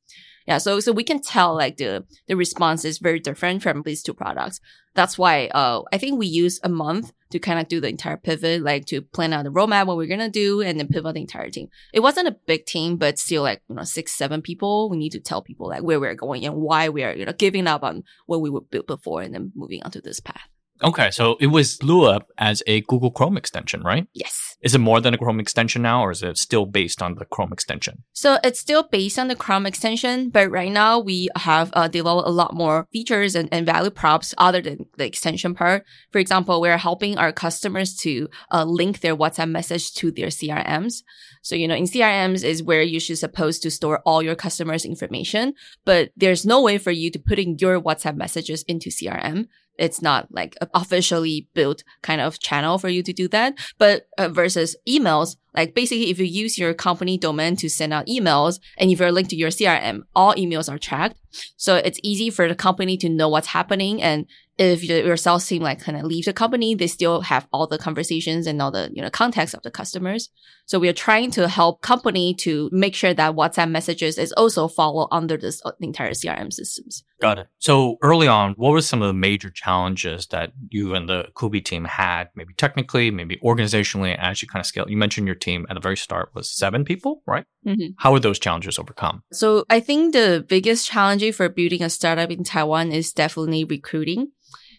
yeah 0.48 0.58
so 0.58 0.80
so 0.80 0.92
we 0.92 1.04
can 1.04 1.22
tell 1.22 1.56
like 1.56 1.78
the 1.78 2.06
the 2.28 2.36
response 2.36 2.86
is 2.86 2.98
very 3.00 3.20
different 3.20 3.62
from 3.62 3.84
these 3.84 4.04
two 4.04 4.14
products. 4.14 4.60
That's 4.96 5.18
why 5.18 5.48
uh 5.48 5.84
i 5.94 5.98
think 6.00 6.18
we 6.18 6.26
use 6.26 6.60
a 6.64 6.70
month 6.70 7.12
to 7.30 7.40
kind 7.40 7.60
of 7.60 7.68
do 7.68 7.80
the 7.80 7.90
entire 7.90 8.18
pivot 8.18 8.64
like 8.64 8.86
to 8.86 9.02
plan 9.02 9.34
out 9.34 9.44
the 9.44 9.52
roadmap 9.52 9.86
what 9.86 9.98
we're 9.98 10.08
gonna 10.08 10.30
do 10.30 10.62
and 10.62 10.80
then 10.80 10.88
pivot 10.88 11.14
the 11.14 11.22
entire 11.22 11.50
team. 11.50 11.68
It 11.94 12.00
wasn't 12.00 12.30
a 12.30 12.38
big 12.48 12.66
team 12.66 12.98
but 12.98 13.20
still 13.20 13.44
like 13.44 13.62
you 13.70 13.76
know 13.76 13.84
six 13.84 14.14
seven 14.14 14.42
people. 14.42 14.90
We 14.90 14.98
need 14.98 15.12
to 15.12 15.20
tell 15.20 15.42
people 15.42 15.68
like 15.68 15.84
where 15.84 16.00
we're 16.00 16.16
going 16.16 16.46
and 16.46 16.56
why 16.56 16.90
we 16.90 17.04
are 17.04 17.14
you 17.14 17.26
know 17.26 17.34
giving 17.34 17.68
up 17.68 17.84
on 17.84 18.04
what 18.26 18.42
we 18.42 18.50
were 18.50 18.62
built 18.62 18.88
before 18.88 19.22
and 19.22 19.34
then 19.34 19.52
moving 19.56 19.84
on 19.84 19.92
to 19.92 20.02
this 20.02 20.20
path 20.20 20.50
Okay, 20.84 21.10
so 21.10 21.38
it 21.40 21.48
was 21.48 21.82
Lua 21.82 22.22
as 22.38 22.62
a 22.68 22.82
Google 22.82 23.10
Chrome 23.10 23.36
extension, 23.36 23.82
right? 23.82 24.08
Yes. 24.14 24.56
Is 24.62 24.76
it 24.76 24.80
more 24.80 25.02
than 25.02 25.14
a 25.14 25.18
Chrome 25.18 25.40
extension 25.40 25.82
now, 25.82 26.04
or 26.04 26.12
is 26.12 26.22
it 26.22 26.38
still 26.38 26.66
based 26.66 27.02
on 27.02 27.16
the 27.16 27.26
Chrome 27.26 27.52
extension? 27.52 28.04
So 28.14 28.38
it's 28.44 28.60
still 28.60 28.84
based 28.84 29.18
on 29.18 29.28
the 29.28 29.36
Chrome 29.36 29.66
extension, 29.66 30.30
but 30.30 30.52
right 30.52 30.72
now 30.72 31.00
we 31.00 31.30
have 31.36 31.72
uh, 31.74 31.88
developed 31.88 32.28
a 32.28 32.32
lot 32.32 32.54
more 32.54 32.88
features 32.92 33.36
and, 33.36 33.50
and 33.52 33.66
value 33.66 33.90
props 33.90 34.36
other 34.38 34.62
than 34.62 34.86
the 34.98 35.06
extension 35.06 35.56
part. 35.56 35.84
For 36.12 36.20
example, 36.20 36.62
we're 36.62 36.78
helping 36.78 37.18
our 37.18 37.32
customers 37.32 37.96
to 37.98 38.30
uh, 38.52 38.64
link 38.64 39.00
their 39.00 39.16
WhatsApp 39.16 39.50
message 39.50 39.94
to 39.96 40.12
their 40.12 40.28
CRMs. 40.28 41.04
So, 41.42 41.56
you 41.56 41.68
know, 41.68 41.76
in 41.76 41.86
CRMs 41.86 42.44
is 42.44 42.62
where 42.62 42.82
you 42.82 43.00
should 43.00 43.18
supposed 43.18 43.64
to 43.64 43.72
store 43.72 44.02
all 44.06 44.22
your 44.22 44.36
customers' 44.36 44.86
information, 44.86 45.54
but 45.86 46.12
there's 46.16 46.46
no 46.46 46.62
way 46.62 46.78
for 46.78 46.92
you 46.92 47.10
to 47.12 47.20
put 47.20 47.40
in 47.40 47.58
your 47.60 47.82
WhatsApp 47.82 48.16
messages 48.16 48.64
into 48.64 48.90
CRM 48.90 49.48
it's 49.78 50.02
not 50.02 50.28
like 50.32 50.56
officially 50.74 51.48
built 51.54 51.84
kind 52.02 52.22
of 52.22 52.40
channel 52.40 52.78
for 52.78 52.90
you 52.90 53.04
to 53.04 53.14
do 53.14 53.28
that. 53.30 53.54
But 53.78 54.08
uh, 54.18 54.30
versus 54.30 54.76
emails, 54.88 55.36
like 55.58 55.74
basically 55.74 56.10
if 56.10 56.20
you 56.20 56.26
use 56.26 56.58
your 56.58 56.74
company 56.74 57.18
domain 57.18 57.56
to 57.58 57.70
send 57.70 57.92
out 57.92 58.06
emails 58.08 58.60
and 58.78 58.92
if 58.92 59.00
you're 59.00 59.12
linked 59.12 59.32
to 59.32 59.36
your 59.36 59.50
CRM, 59.50 60.04
all 60.16 60.34
emails 60.36 60.72
are 60.72 60.78
tracked. 60.78 61.18
So 61.58 61.76
it's 61.76 62.00
easy 62.04 62.30
for 62.30 62.48
the 62.48 62.56
company 62.56 62.96
to 62.98 63.10
know 63.10 63.28
what's 63.28 63.48
happening 63.48 64.02
and 64.02 64.28
if 64.58 64.84
your 64.84 65.18
sales 65.18 65.46
team 65.48 65.62
like 65.62 65.80
kind 65.80 65.98
of 65.98 66.04
leave 66.04 66.26
the 66.26 66.34
company, 66.34 66.74
they 66.74 66.88
still 66.88 67.22
have 67.22 67.48
all 67.54 67.68
the 67.68 67.78
conversations 67.78 68.48
and 68.48 68.60
all 68.62 68.72
the, 68.72 68.90
you 68.92 69.04
know, 69.04 69.10
context 69.10 69.54
of 69.54 69.62
the 69.62 69.70
customers. 69.70 70.30
So 70.66 70.80
we 70.80 70.90
are 70.90 70.94
trying 70.94 71.30
to 71.32 71.48
help 71.48 71.82
company 71.82 72.34
to 72.40 72.68
make 72.74 72.96
sure 72.96 73.14
that 73.14 73.36
WhatsApp 73.36 73.70
messages 73.70 74.18
is 74.18 74.32
also 74.34 74.68
follow 74.68 75.08
under 75.12 75.38
this 75.38 75.62
entire 75.80 76.12
CRM 76.12 76.52
systems. 76.52 77.04
Got 77.22 77.40
it. 77.40 77.48
So 77.60 77.98
early 78.02 78.28
on, 78.28 78.54
what 78.54 78.72
were 78.72 78.82
some 78.82 79.02
of 79.02 79.08
the 79.08 79.14
major 79.14 79.50
challenges 79.52 80.26
that 80.28 80.54
you 80.70 80.96
and 80.96 81.08
the 81.08 81.26
Cooby 81.36 81.64
team 81.64 81.86
had, 81.86 82.30
maybe 82.36 82.54
technically, 82.56 83.12
maybe 83.12 83.38
organizationally, 83.44 84.18
as 84.18 84.42
you 84.42 84.48
kind 84.48 84.62
of 84.62 84.66
scale? 84.66 84.90
You 84.90 84.98
mentioned 84.98 85.28
your 85.28 85.36
team 85.36 85.47
at 85.48 85.74
the 85.74 85.80
very 85.80 85.98
start 85.98 86.30
was 86.34 86.50
seven 86.50 86.86
people, 86.86 87.22
right? 87.26 87.46
Mm-hmm. 87.66 87.94
How 87.98 88.12
were 88.12 88.20
those 88.20 88.40
challenges 88.40 88.78
overcome? 88.80 89.24
So 89.32 89.64
I 89.70 89.80
think 89.80 90.14
the 90.14 90.46
biggest 90.48 90.88
challenge 90.88 91.24
for 91.36 91.50
building 91.50 91.82
a 91.82 91.90
startup 91.90 92.32
in 92.32 92.44
Taiwan 92.44 92.92
is 92.92 93.14
definitely 93.14 93.64
recruiting 93.64 94.32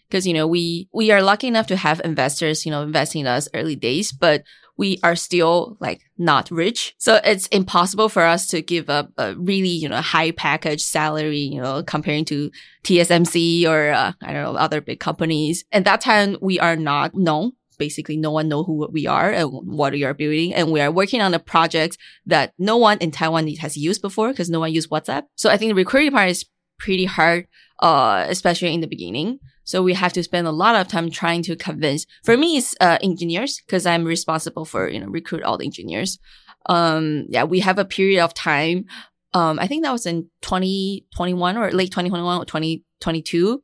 because 0.09 0.25
you 0.25 0.33
know 0.33 0.47
we 0.47 0.89
we 0.93 1.11
are 1.11 1.21
lucky 1.21 1.47
enough 1.47 1.67
to 1.67 1.75
have 1.75 2.01
investors 2.03 2.65
you 2.65 2.71
know 2.71 2.81
investing 2.81 3.21
in 3.21 3.27
us 3.27 3.47
early 3.53 3.75
days 3.75 4.11
but 4.11 4.43
we 4.77 4.97
are 5.03 5.15
still 5.15 5.77
like 5.79 6.01
not 6.17 6.49
rich 6.49 6.95
so 6.97 7.19
it's 7.23 7.47
impossible 7.47 8.09
for 8.09 8.23
us 8.23 8.47
to 8.47 8.61
give 8.61 8.89
up 8.89 9.11
a 9.17 9.35
really 9.35 9.69
you 9.69 9.87
know 9.87 10.01
high 10.01 10.31
package 10.31 10.81
salary 10.81 11.39
you 11.39 11.61
know 11.61 11.83
comparing 11.83 12.25
to 12.25 12.49
tsmc 12.83 13.65
or 13.67 13.91
uh, 13.91 14.11
i 14.23 14.33
don't 14.33 14.43
know 14.43 14.55
other 14.59 14.81
big 14.81 14.99
companies 14.99 15.63
and 15.71 15.85
that 15.85 16.01
time 16.01 16.37
we 16.41 16.59
are 16.59 16.75
not 16.75 17.13
known 17.13 17.51
basically 17.79 18.17
no 18.17 18.29
one 18.29 18.47
know 18.47 18.63
who 18.63 18.87
we 18.91 19.07
are 19.07 19.31
and 19.31 19.49
what 19.51 19.93
we 19.93 20.03
are 20.03 20.13
building 20.13 20.53
and 20.53 20.71
we 20.71 20.81
are 20.81 20.91
working 20.91 21.21
on 21.21 21.33
a 21.33 21.39
project 21.39 21.97
that 22.25 22.53
no 22.59 22.77
one 22.77 22.99
in 22.99 23.09
taiwan 23.09 23.47
has 23.55 23.75
used 23.75 24.01
before 24.01 24.29
because 24.29 24.49
no 24.49 24.59
one 24.59 24.71
used 24.71 24.91
whatsapp 24.91 25.23
so 25.35 25.49
i 25.49 25.57
think 25.57 25.69
the 25.69 25.75
recruiting 25.75 26.11
part 26.11 26.29
is 26.29 26.45
pretty 26.77 27.05
hard 27.05 27.47
uh, 27.79 28.25
especially 28.27 28.73
in 28.73 28.81
the 28.81 28.87
beginning. 28.87 29.39
So 29.63 29.83
we 29.83 29.93
have 29.93 30.13
to 30.13 30.23
spend 30.23 30.47
a 30.47 30.51
lot 30.51 30.75
of 30.75 30.87
time 30.87 31.09
trying 31.09 31.43
to 31.43 31.55
convince. 31.55 32.05
For 32.23 32.35
me, 32.35 32.57
it's 32.57 32.75
uh, 32.79 32.97
engineers 33.01 33.61
because 33.65 33.85
I'm 33.85 34.03
responsible 34.03 34.65
for 34.65 34.89
you 34.89 34.99
know 34.99 35.07
recruit 35.07 35.43
all 35.43 35.57
the 35.57 35.65
engineers. 35.65 36.19
Um, 36.65 37.25
yeah, 37.29 37.43
we 37.43 37.59
have 37.61 37.79
a 37.79 37.85
period 37.85 38.23
of 38.23 38.33
time. 38.33 38.85
Um, 39.33 39.59
I 39.59 39.67
think 39.67 39.83
that 39.83 39.91
was 39.91 40.05
in 40.05 40.29
2021 40.41 41.57
or 41.57 41.71
late 41.71 41.91
2021 41.91 42.41
or 42.41 42.45
2022. 42.45 43.61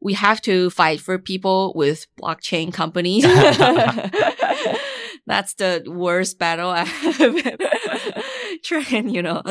We 0.00 0.14
have 0.14 0.40
to 0.42 0.70
fight 0.70 1.00
for 1.00 1.18
people 1.18 1.72
with 1.74 2.06
blockchain 2.20 2.72
companies. 2.72 3.24
That's 5.28 5.54
the 5.54 5.84
worst 5.86 6.38
battle 6.38 6.70
I 6.70 6.84
have 6.84 7.58
trained, 8.64 9.14
you 9.14 9.20
know. 9.20 9.42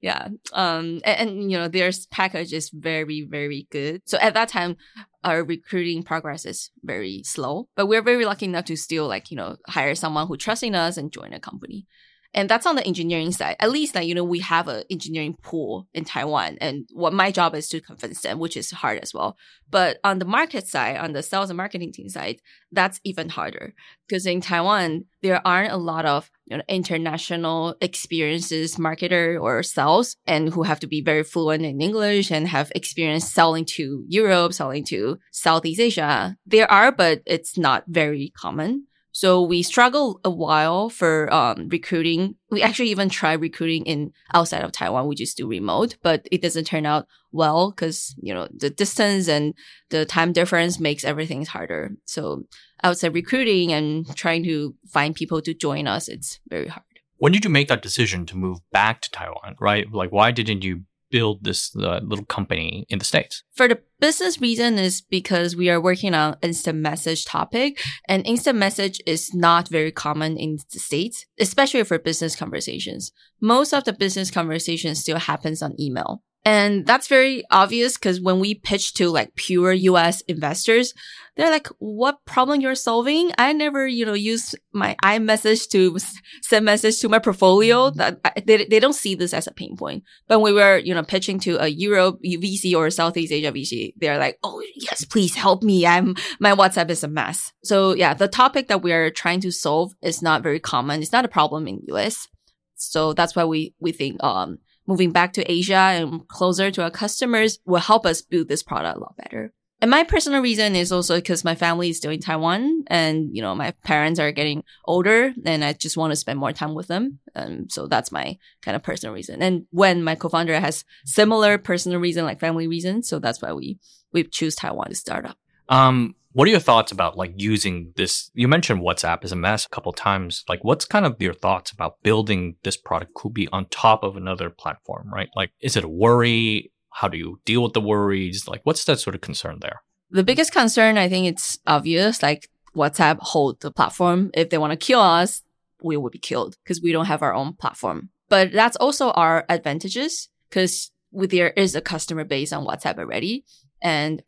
yeah. 0.00 0.28
Um, 0.52 1.00
and, 1.04 1.28
and, 1.28 1.50
you 1.50 1.58
know, 1.58 1.66
their 1.66 1.90
package 2.12 2.52
is 2.52 2.70
very, 2.70 3.26
very 3.28 3.66
good. 3.70 4.02
So 4.04 4.16
at 4.18 4.34
that 4.34 4.48
time, 4.48 4.76
our 5.24 5.42
recruiting 5.42 6.04
progress 6.04 6.46
is 6.46 6.70
very 6.84 7.24
slow, 7.24 7.68
but 7.74 7.86
we're 7.86 8.00
very 8.00 8.24
lucky 8.24 8.46
enough 8.46 8.66
to 8.66 8.76
still 8.76 9.08
like, 9.08 9.32
you 9.32 9.36
know, 9.36 9.56
hire 9.66 9.96
someone 9.96 10.28
who 10.28 10.36
trusts 10.36 10.62
in 10.62 10.76
us 10.76 10.96
and 10.96 11.12
join 11.12 11.32
a 11.32 11.40
company. 11.40 11.86
And 12.34 12.48
that's 12.48 12.66
on 12.66 12.76
the 12.76 12.86
engineering 12.86 13.32
side. 13.32 13.56
At 13.60 13.70
least, 13.70 13.94
like, 13.94 14.06
you 14.06 14.14
know, 14.14 14.24
we 14.24 14.40
have 14.40 14.68
an 14.68 14.84
engineering 14.90 15.36
pool 15.42 15.88
in 15.94 16.04
Taiwan. 16.04 16.58
And 16.60 16.88
what 16.92 17.12
my 17.12 17.30
job 17.30 17.54
is 17.54 17.68
to 17.68 17.80
convince 17.80 18.22
them, 18.22 18.38
which 18.38 18.56
is 18.56 18.70
hard 18.70 18.98
as 18.98 19.14
well. 19.14 19.36
But 19.70 19.98
on 20.04 20.18
the 20.18 20.24
market 20.24 20.68
side, 20.68 20.98
on 20.98 21.12
the 21.12 21.22
sales 21.22 21.50
and 21.50 21.56
marketing 21.56 21.92
team 21.92 22.08
side, 22.08 22.40
that's 22.72 23.00
even 23.04 23.30
harder. 23.30 23.74
Because 24.06 24.26
in 24.26 24.40
Taiwan, 24.40 25.06
there 25.22 25.44
aren't 25.46 25.72
a 25.72 25.76
lot 25.76 26.04
of 26.04 26.30
you 26.46 26.56
know, 26.56 26.62
international 26.68 27.74
experiences, 27.80 28.76
marketer 28.76 29.40
or 29.40 29.62
sales, 29.62 30.16
and 30.26 30.52
who 30.52 30.62
have 30.62 30.80
to 30.80 30.86
be 30.86 31.00
very 31.00 31.24
fluent 31.24 31.64
in 31.64 31.80
English 31.80 32.30
and 32.30 32.46
have 32.48 32.70
experience 32.74 33.30
selling 33.30 33.64
to 33.64 34.04
Europe, 34.08 34.52
selling 34.52 34.84
to 34.84 35.18
Southeast 35.32 35.80
Asia. 35.80 36.36
There 36.46 36.70
are, 36.70 36.92
but 36.92 37.22
it's 37.26 37.58
not 37.58 37.84
very 37.88 38.32
common. 38.36 38.86
So 39.16 39.40
we 39.40 39.62
struggled 39.62 40.20
a 40.26 40.30
while 40.30 40.90
for 40.90 41.32
um, 41.32 41.70
recruiting. 41.70 42.34
We 42.50 42.60
actually 42.60 42.90
even 42.90 43.08
tried 43.08 43.40
recruiting 43.40 43.86
in 43.86 44.12
outside 44.34 44.62
of 44.62 44.72
Taiwan. 44.72 45.06
We 45.06 45.14
just 45.14 45.38
do 45.38 45.48
remote, 45.48 45.96
but 46.02 46.28
it 46.30 46.42
doesn't 46.42 46.66
turn 46.66 46.84
out 46.84 47.06
well 47.32 47.70
because 47.70 48.14
you 48.20 48.34
know 48.34 48.46
the 48.54 48.68
distance 48.68 49.26
and 49.26 49.54
the 49.88 50.04
time 50.04 50.34
difference 50.34 50.78
makes 50.78 51.02
everything 51.02 51.46
harder. 51.46 51.92
So 52.04 52.42
outside 52.84 53.14
recruiting 53.14 53.72
and 53.72 54.06
trying 54.16 54.44
to 54.44 54.74
find 54.86 55.14
people 55.14 55.40
to 55.40 55.54
join 55.54 55.86
us, 55.86 56.08
it's 56.08 56.38
very 56.50 56.68
hard. 56.68 56.84
When 57.16 57.32
did 57.32 57.42
you 57.42 57.50
make 57.50 57.68
that 57.68 57.80
decision 57.80 58.26
to 58.26 58.36
move 58.36 58.58
back 58.70 59.00
to 59.00 59.10
Taiwan? 59.10 59.56
Right, 59.58 59.90
like 59.90 60.12
why 60.12 60.30
didn't 60.30 60.62
you 60.62 60.82
build 61.10 61.44
this 61.44 61.74
uh, 61.76 62.00
little 62.02 62.24
company 62.24 62.86
in 62.88 62.98
the 62.98 63.04
states. 63.04 63.42
For 63.54 63.68
the 63.68 63.80
business 64.00 64.40
reason 64.40 64.78
is 64.78 65.00
because 65.00 65.56
we 65.56 65.70
are 65.70 65.80
working 65.80 66.14
on 66.14 66.36
instant 66.42 66.78
message 66.78 67.24
topic 67.24 67.80
and 68.08 68.26
instant 68.26 68.58
message 68.58 69.00
is 69.06 69.32
not 69.34 69.68
very 69.68 69.92
common 69.92 70.36
in 70.36 70.58
the 70.72 70.78
states 70.78 71.24
especially 71.38 71.84
for 71.84 71.98
business 71.98 72.36
conversations. 72.36 73.12
Most 73.40 73.72
of 73.72 73.84
the 73.84 73.92
business 73.92 74.30
conversations 74.30 75.00
still 75.00 75.18
happens 75.18 75.62
on 75.62 75.78
email. 75.80 76.22
And 76.44 76.86
that's 76.86 77.08
very 77.08 77.44
obvious 77.50 77.94
because 77.94 78.20
when 78.20 78.38
we 78.38 78.54
pitch 78.54 78.94
to 78.94 79.10
like 79.10 79.34
pure 79.34 79.72
US 79.72 80.20
investors, 80.22 80.94
they're 81.36 81.50
like, 81.50 81.68
what 81.78 82.24
problem 82.24 82.60
you're 82.60 82.74
solving? 82.74 83.30
I 83.36 83.52
never, 83.52 83.86
you 83.86 84.06
know, 84.06 84.14
use 84.14 84.54
my 84.72 84.96
iMessage 85.04 85.68
to 85.70 85.98
send 86.42 86.64
message 86.64 86.98
to 87.00 87.10
my 87.10 87.18
portfolio. 87.18 87.90
Mm-hmm. 87.90 87.98
That 87.98 88.46
they, 88.46 88.64
they 88.64 88.80
don't 88.80 88.94
see 88.94 89.14
this 89.14 89.34
as 89.34 89.46
a 89.46 89.52
pain 89.52 89.76
point. 89.76 90.04
But 90.28 90.40
when 90.40 90.54
we 90.54 90.60
were, 90.60 90.78
you 90.78 90.94
know, 90.94 91.02
pitching 91.02 91.38
to 91.40 91.62
a 91.62 91.68
Europe 91.68 92.18
VC 92.24 92.74
or 92.74 92.88
Southeast 92.90 93.32
Asia 93.32 93.52
VC, 93.52 93.92
they're 93.98 94.18
like, 94.18 94.38
oh, 94.42 94.62
yes, 94.74 95.04
please 95.04 95.34
help 95.34 95.62
me. 95.62 95.86
I'm, 95.86 96.14
my 96.40 96.52
WhatsApp 96.52 96.88
is 96.88 97.04
a 97.04 97.08
mess. 97.08 97.52
So 97.62 97.94
yeah, 97.94 98.14
the 98.14 98.28
topic 98.28 98.68
that 98.68 98.82
we 98.82 98.92
are 98.92 99.10
trying 99.10 99.40
to 99.40 99.52
solve 99.52 99.92
is 100.00 100.22
not 100.22 100.42
very 100.42 100.60
common. 100.60 101.02
It's 101.02 101.12
not 101.12 101.26
a 101.26 101.28
problem 101.28 101.68
in 101.68 101.82
US. 101.88 102.28
So 102.76 103.12
that's 103.12 103.36
why 103.36 103.44
we, 103.44 103.74
we 103.78 103.92
think, 103.92 104.22
um, 104.24 104.58
moving 104.86 105.10
back 105.10 105.32
to 105.34 105.50
Asia 105.50 105.74
and 105.74 106.26
closer 106.28 106.70
to 106.70 106.82
our 106.82 106.90
customers 106.90 107.58
will 107.66 107.80
help 107.80 108.06
us 108.06 108.22
build 108.22 108.48
this 108.48 108.62
product 108.62 108.96
a 108.96 109.00
lot 109.00 109.16
better. 109.16 109.52
And 109.82 109.90
my 109.90 110.04
personal 110.04 110.40
reason 110.40 110.74
is 110.74 110.90
also 110.90 111.16
because 111.16 111.44
my 111.44 111.54
family 111.54 111.90
is 111.90 111.98
still 111.98 112.10
in 112.10 112.20
Taiwan 112.20 112.84
and, 112.86 113.28
you 113.36 113.42
know, 113.42 113.54
my 113.54 113.72
parents 113.84 114.18
are 114.18 114.32
getting 114.32 114.64
older 114.86 115.34
and 115.44 115.62
I 115.62 115.74
just 115.74 115.98
want 115.98 116.12
to 116.12 116.16
spend 116.16 116.38
more 116.38 116.52
time 116.52 116.74
with 116.74 116.86
them. 116.86 117.18
And 117.34 117.70
so 117.70 117.86
that's 117.86 118.10
my 118.10 118.38
kind 118.62 118.74
of 118.74 118.82
personal 118.82 119.14
reason. 119.14 119.42
And 119.42 119.66
when 119.70 120.02
my 120.02 120.14
co-founder 120.14 120.58
has 120.58 120.84
similar 121.04 121.58
personal 121.58 122.00
reason, 122.00 122.24
like 122.24 122.40
family 122.40 122.66
reason. 122.66 123.02
So 123.02 123.18
that's 123.18 123.42
why 123.42 123.52
we, 123.52 123.78
we 124.12 124.24
choose 124.24 124.54
Taiwan 124.54 124.88
to 124.88 124.94
start 124.94 125.26
up. 125.26 125.36
Um, 125.68 126.14
what 126.32 126.48
are 126.48 126.50
your 126.50 126.60
thoughts 126.60 126.92
about 126.92 127.16
like 127.16 127.32
using 127.36 127.92
this? 127.96 128.30
You 128.34 128.46
mentioned 128.46 128.82
WhatsApp 128.82 129.24
as 129.24 129.32
a 129.32 129.36
mess 129.36 129.64
a 129.64 129.70
couple 129.70 129.92
times. 129.92 130.44
Like, 130.50 130.62
what's 130.62 130.84
kind 130.84 131.06
of 131.06 131.16
your 131.20 131.32
thoughts 131.32 131.70
about 131.70 132.02
building 132.02 132.56
this 132.62 132.76
product 132.76 133.14
could 133.14 133.32
be 133.32 133.48
on 133.52 133.66
top 133.70 134.04
of 134.04 134.16
another 134.16 134.50
platform, 134.50 135.10
right? 135.10 135.30
Like, 135.34 135.52
is 135.60 135.76
it 135.76 135.84
a 135.84 135.88
worry? 135.88 136.72
How 136.96 137.08
do 137.08 137.18
you 137.18 137.40
deal 137.44 137.62
with 137.62 137.74
the 137.74 137.80
worries? 137.80 138.48
Like, 138.48 138.62
what's 138.64 138.84
that 138.84 138.98
sort 138.98 139.14
of 139.14 139.20
concern 139.20 139.58
there? 139.60 139.82
The 140.10 140.24
biggest 140.24 140.50
concern, 140.50 140.96
I 140.96 141.10
think 141.10 141.26
it's 141.26 141.58
obvious. 141.66 142.22
Like, 142.22 142.48
WhatsApp 142.74 143.18
hold 143.20 143.60
the 143.60 143.70
platform. 143.70 144.30
If 144.32 144.48
they 144.48 144.56
want 144.56 144.70
to 144.70 144.78
kill 144.78 145.00
us, 145.00 145.42
we 145.82 145.98
will 145.98 146.08
be 146.08 146.18
killed 146.18 146.56
because 146.64 146.80
we 146.80 146.92
don't 146.92 147.04
have 147.04 147.22
our 147.22 147.34
own 147.34 147.52
platform. 147.52 148.08
But 148.30 148.50
that's 148.52 148.76
also 148.76 149.10
our 149.10 149.44
advantages 149.50 150.30
because 150.48 150.90
there 151.12 151.50
is 151.50 151.74
a 151.74 151.82
customer 151.82 152.24
base 152.24 152.50
on 152.50 152.66
WhatsApp 152.66 152.98
already. 152.98 153.44
And 153.82 154.22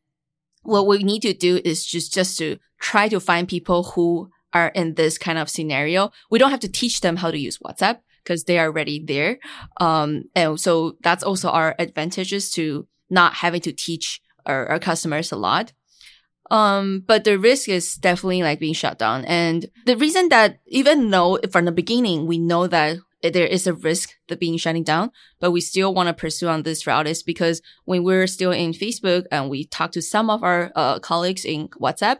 what 0.63 0.87
we 0.87 1.03
need 1.03 1.23
to 1.23 1.33
do 1.33 1.63
is 1.65 1.87
just, 1.87 2.13
just 2.13 2.37
to 2.37 2.59
try 2.79 3.09
to 3.09 3.19
find 3.19 3.49
people 3.49 3.83
who 3.95 4.31
are 4.53 4.69
in 4.69 4.95
this 4.95 5.17
kind 5.17 5.39
of 5.39 5.49
scenario. 5.49 6.11
We 6.31 6.39
don't 6.39 6.51
have 6.51 6.61
to 6.61 6.69
teach 6.69 7.01
them 7.01 7.17
how 7.17 7.31
to 7.31 7.39
use 7.39 7.59
WhatsApp 7.59 8.01
because 8.23 8.45
they 8.45 8.59
are 8.59 8.67
already 8.67 9.03
there. 9.05 9.39
Um, 9.81 10.25
and 10.35 10.61
so 10.61 10.97
that's 11.03 11.25
also 11.25 11.51
our 11.51 11.75
advantages 11.79 12.51
to 12.53 12.87
not 13.11 13.35
having 13.35 13.61
to 13.63 13.73
teach 13.73 14.21
our, 14.47 14.67
our 14.67 14.79
customers 14.79 15.33
a 15.33 15.37
lot. 15.37 15.73
Um, 16.51 17.05
but 17.07 17.25
the 17.25 17.39
risk 17.39 17.69
is 17.69 17.95
definitely 17.95 18.43
like 18.43 18.59
being 18.59 18.75
shut 18.75 18.99
down. 18.99 19.25
And 19.27 19.67
the 19.85 19.97
reason 19.97 20.31
that 20.31 20.61
even 20.67 21.11
though 21.11 21.39
from 21.51 21.67
the 21.67 21.73
beginning, 21.73 22.27
we 22.27 22.39
know 22.39 22.67
that 22.67 22.99
there 23.23 23.47
is 23.47 23.67
a 23.67 23.75
risk 23.75 24.15
that 24.29 24.41
being 24.41 24.57
shutting 24.57 24.85
down, 24.85 25.11
but 25.41 25.51
we 25.51 25.61
still 25.61 25.93
want 25.93 26.07
to 26.07 26.15
pursue 26.15 26.49
on 26.49 26.63
this 26.63 26.87
route 26.87 27.07
is 27.07 27.23
because 27.23 27.61
when 27.85 28.05
we're 28.05 28.27
still 28.27 28.53
in 28.53 28.73
Facebook 28.73 29.27
and 29.31 29.51
we 29.51 29.65
talk 29.65 29.93
to 29.93 30.03
some 30.03 30.31
of 30.31 30.43
our 30.43 30.71
uh, 30.77 30.99
colleagues 31.01 31.45
in 31.45 31.69
WhatsApp, 31.69 32.19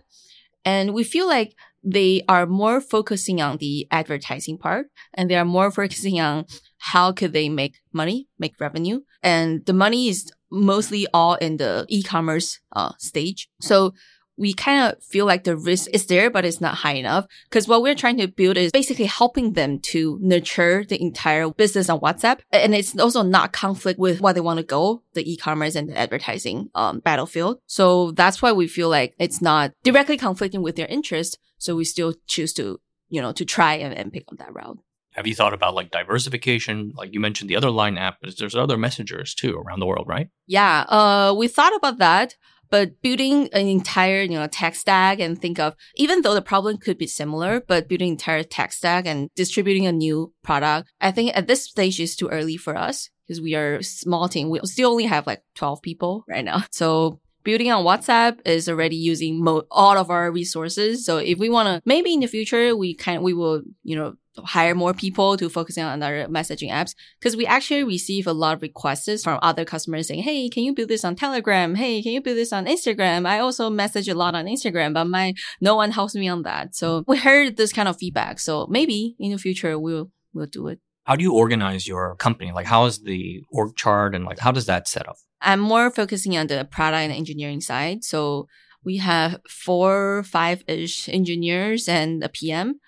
and 0.65 0.93
we 0.93 1.05
feel 1.05 1.27
like 1.27 1.55
they 1.83 2.23
are 2.29 2.47
more 2.47 2.81
focusing 2.81 3.41
on 3.41 3.59
the 3.59 3.87
advertising 3.91 4.59
part 4.59 4.87
and 5.15 5.31
they 5.31 5.37
are 5.37 5.45
more 5.45 5.71
focusing 5.71 6.21
on 6.21 6.45
how 6.79 7.13
could 7.13 7.33
they 7.33 7.49
make 7.49 7.77
money, 7.93 8.29
make 8.39 8.55
revenue. 8.61 9.01
And 9.23 9.65
the 9.67 9.73
money 9.73 10.09
is 10.09 10.31
mostly 10.51 11.07
all 11.13 11.35
in 11.37 11.57
the 11.57 11.87
e-commerce 11.89 12.61
uh, 12.75 12.93
stage. 12.99 13.49
So 13.61 13.95
we 14.39 14.55
kind 14.55 14.93
of 14.93 15.03
feel 15.03 15.27
like 15.27 15.45
the 15.45 15.57
risk 15.57 15.91
is 15.93 16.07
there, 16.07 16.31
but 16.31 16.45
it's 16.45 16.61
not 16.61 16.77
high 16.77 16.95
enough. 16.95 17.27
Because 17.49 17.67
what 17.67 17.83
we're 17.83 17.95
trying 17.95 18.19
to 18.19 18.29
build 18.29 18.57
is 18.57 18.73
basically 18.73 19.07
helping 19.07 19.53
them 19.55 19.81
to 19.81 20.19
nurture 20.23 20.85
the 20.85 21.01
entire 21.03 21.51
business 21.51 21.89
on 21.89 22.01
WhatsApp. 22.01 22.41
And 22.53 22.75
it's 22.75 22.99
also 22.99 23.23
not 23.23 23.53
conflict 23.53 23.99
with 23.99 24.21
what 24.21 24.35
they 24.35 24.41
want 24.41 24.59
to 24.59 24.65
go, 24.65 25.03
the 25.15 25.31
e-commerce 25.31 25.75
and 25.75 25.89
the 25.89 25.99
advertising 25.99 26.71
um, 26.75 27.01
battlefield. 27.01 27.59
So 27.67 28.13
that's 28.13 28.41
why 28.41 28.53
we 28.53 28.69
feel 28.69 28.89
like 28.89 29.15
it's 29.19 29.43
not 29.43 29.73
directly 29.83 30.17
conflicting 30.17 30.63
with 30.63 30.77
their 30.77 30.87
interest. 30.87 31.39
So 31.59 31.75
we 31.75 31.85
still 31.85 32.15
choose 32.27 32.53
to, 32.55 32.81
you 33.09 33.21
know, 33.21 33.33
to 33.33 33.45
try 33.45 33.75
and, 33.75 33.93
and 33.93 34.13
pick 34.13 34.25
up 34.31 34.39
that 34.39 34.55
route. 34.55 34.79
Have 35.13 35.27
you 35.27 35.35
thought 35.35 35.55
about 35.55 35.75
like 35.75 35.91
diversification? 35.91 36.93
Like 36.95 37.13
you 37.13 37.19
mentioned 37.19 37.51
the 37.51 37.57
other 37.57 37.71
line 37.71 37.99
app, 37.99 38.19
but 38.23 38.39
there's 38.39 38.55
other 38.55 38.77
messengers 38.77 39.35
too 39.35 39.57
around 39.57 39.81
the 39.81 39.87
world, 39.87 40.07
right? 40.07 40.29
Yeah, 40.47 40.83
uh, 40.83 41.35
we 41.37 41.49
thought 41.49 41.75
about 41.75 41.99
that. 41.99 42.37
But 42.71 43.01
building 43.03 43.49
an 43.53 43.67
entire, 43.67 44.23
you 44.23 44.39
know, 44.39 44.47
tech 44.47 44.75
stack 44.75 45.21
and 45.21 45.41
think 45.41 45.59
of, 45.59 45.75
even 45.97 46.23
though 46.23 46.35
the 46.35 46.43
problem 46.43 46.77
could 46.77 46.99
be 46.99 47.07
similar, 47.07 47.61
but 47.67 47.89
building 47.89 48.11
entire 48.11 48.43
tech 48.43 48.73
stack 48.73 49.07
and 49.07 49.31
distributing 49.35 49.87
a 49.87 49.93
new 49.93 50.33
product, 50.43 50.91
I 51.01 51.11
think 51.11 51.37
at 51.37 51.47
this 51.47 51.65
stage 51.65 52.01
is 52.01 52.17
too 52.17 52.29
early 52.29 52.57
for 52.57 52.77
us 52.77 53.11
because 53.27 53.41
we 53.41 53.55
are 53.55 53.83
small 53.83 54.29
team. 54.29 54.49
We 54.49 54.61
still 54.65 54.91
only 54.91 55.05
have 55.05 55.27
like 55.27 55.43
12 55.55 55.83
people 55.83 56.25
right 56.29 56.45
now. 56.45 56.65
So 56.71 57.21
building 57.45 57.71
on 57.71 57.85
WhatsApp 57.85 58.39
is 58.45 58.69
already 58.69 58.97
using 58.97 59.43
mo- 59.43 59.67
all 59.71 59.97
of 59.97 60.11
our 60.11 60.31
resources. 60.31 61.05
So 61.05 61.19
if 61.19 61.39
we 61.39 61.49
want 61.49 61.69
to, 61.69 61.83
maybe 61.87 62.13
in 62.13 62.21
the 62.21 62.27
future, 62.27 62.77
we 62.77 62.95
can, 62.95 63.23
we 63.23 63.33
will, 63.33 63.63
you 63.83 63.97
know, 63.97 64.17
hire 64.45 64.75
more 64.75 64.95
people 64.95 65.37
to 65.37 65.49
focus 65.49 65.79
on 65.79 66.03
other 66.03 66.27
messaging 66.29 66.71
apps 66.71 66.95
because 67.19 67.37
we 67.37 67.47
actually 67.47 67.85
receive 67.85 68.27
a 68.27 68.33
lot 68.33 68.55
of 68.55 68.63
requests 68.63 69.23
from 69.23 69.39
other 69.43 69.65
customers 69.65 70.09
saying, 70.09 70.23
Hey, 70.23 70.49
can 70.49 70.65
you 70.65 70.75
build 70.75 70.89
this 70.89 71.05
on 71.05 71.17
Telegram? 71.17 71.75
Hey, 71.75 72.03
can 72.03 72.13
you 72.13 72.21
build 72.21 72.37
this 72.37 72.53
on 72.53 72.67
Instagram? 72.67 73.27
I 73.27 73.39
also 73.39 73.71
message 73.71 74.09
a 74.09 74.15
lot 74.15 74.35
on 74.35 74.47
Instagram, 74.47 74.95
but 74.95 75.05
my, 75.05 75.35
no 75.61 75.75
one 75.77 75.91
helps 75.91 76.15
me 76.15 76.29
on 76.29 76.43
that. 76.43 76.75
So 76.75 77.05
we 77.07 77.19
heard 77.19 77.57
this 77.57 77.73
kind 77.73 77.89
of 77.89 77.97
feedback. 77.97 78.41
So 78.41 78.67
maybe 78.69 79.17
in 79.19 79.33
the 79.33 79.39
future, 79.39 79.79
we'll, 79.79 80.11
we'll 80.33 80.47
do 80.47 80.69
it. 80.69 80.81
How 81.05 81.17
do 81.17 81.23
you 81.23 81.33
organize 81.33 81.89
your 81.89 82.15
company? 82.17 82.53
Like, 82.53 82.67
how 82.67 82.85
is 82.85 83.03
the 83.03 83.43
org 83.51 83.77
chart 83.77 84.15
and 84.15 84.25
like, 84.25 84.39
how 84.39 84.53
does 84.53 84.67
that 84.67 84.87
set 84.87 85.09
up? 85.09 85.17
I'm 85.41 85.61
more 85.61 85.91
focusing 85.91 86.37
on 86.37 86.49
the 86.49 86.67
product 86.71 87.01
and 87.01 87.13
engineering 87.13 87.61
side. 87.61 88.05
So 88.05 88.47
we 88.85 88.99
have 88.99 89.41
four, 89.49 90.23
five 90.25 90.63
ish 90.67 91.09
engineers 91.09 91.89
and 91.89 92.23
a 92.23 92.29
PM 92.29 92.81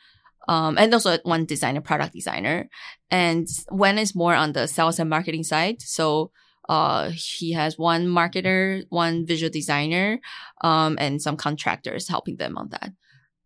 um, 0.50 0.76
and 0.78 0.92
also 0.92 1.16
one 1.22 1.44
designer, 1.44 1.80
product 1.80 2.12
designer. 2.12 2.68
And 3.08 3.46
Wen 3.70 3.98
is 3.98 4.16
more 4.16 4.34
on 4.34 4.52
the 4.52 4.66
sales 4.66 4.98
and 4.98 5.08
marketing 5.08 5.44
side. 5.44 5.80
So 5.80 6.32
uh, 6.68 7.10
he 7.14 7.52
has 7.52 7.78
one 7.78 8.06
marketer, 8.08 8.84
one 8.88 9.24
visual 9.24 9.50
designer, 9.50 10.18
um, 10.62 10.96
and 10.98 11.22
some 11.22 11.36
contractors 11.36 12.08
helping 12.08 12.36
them 12.36 12.58
on 12.58 12.70
that. 12.70 12.90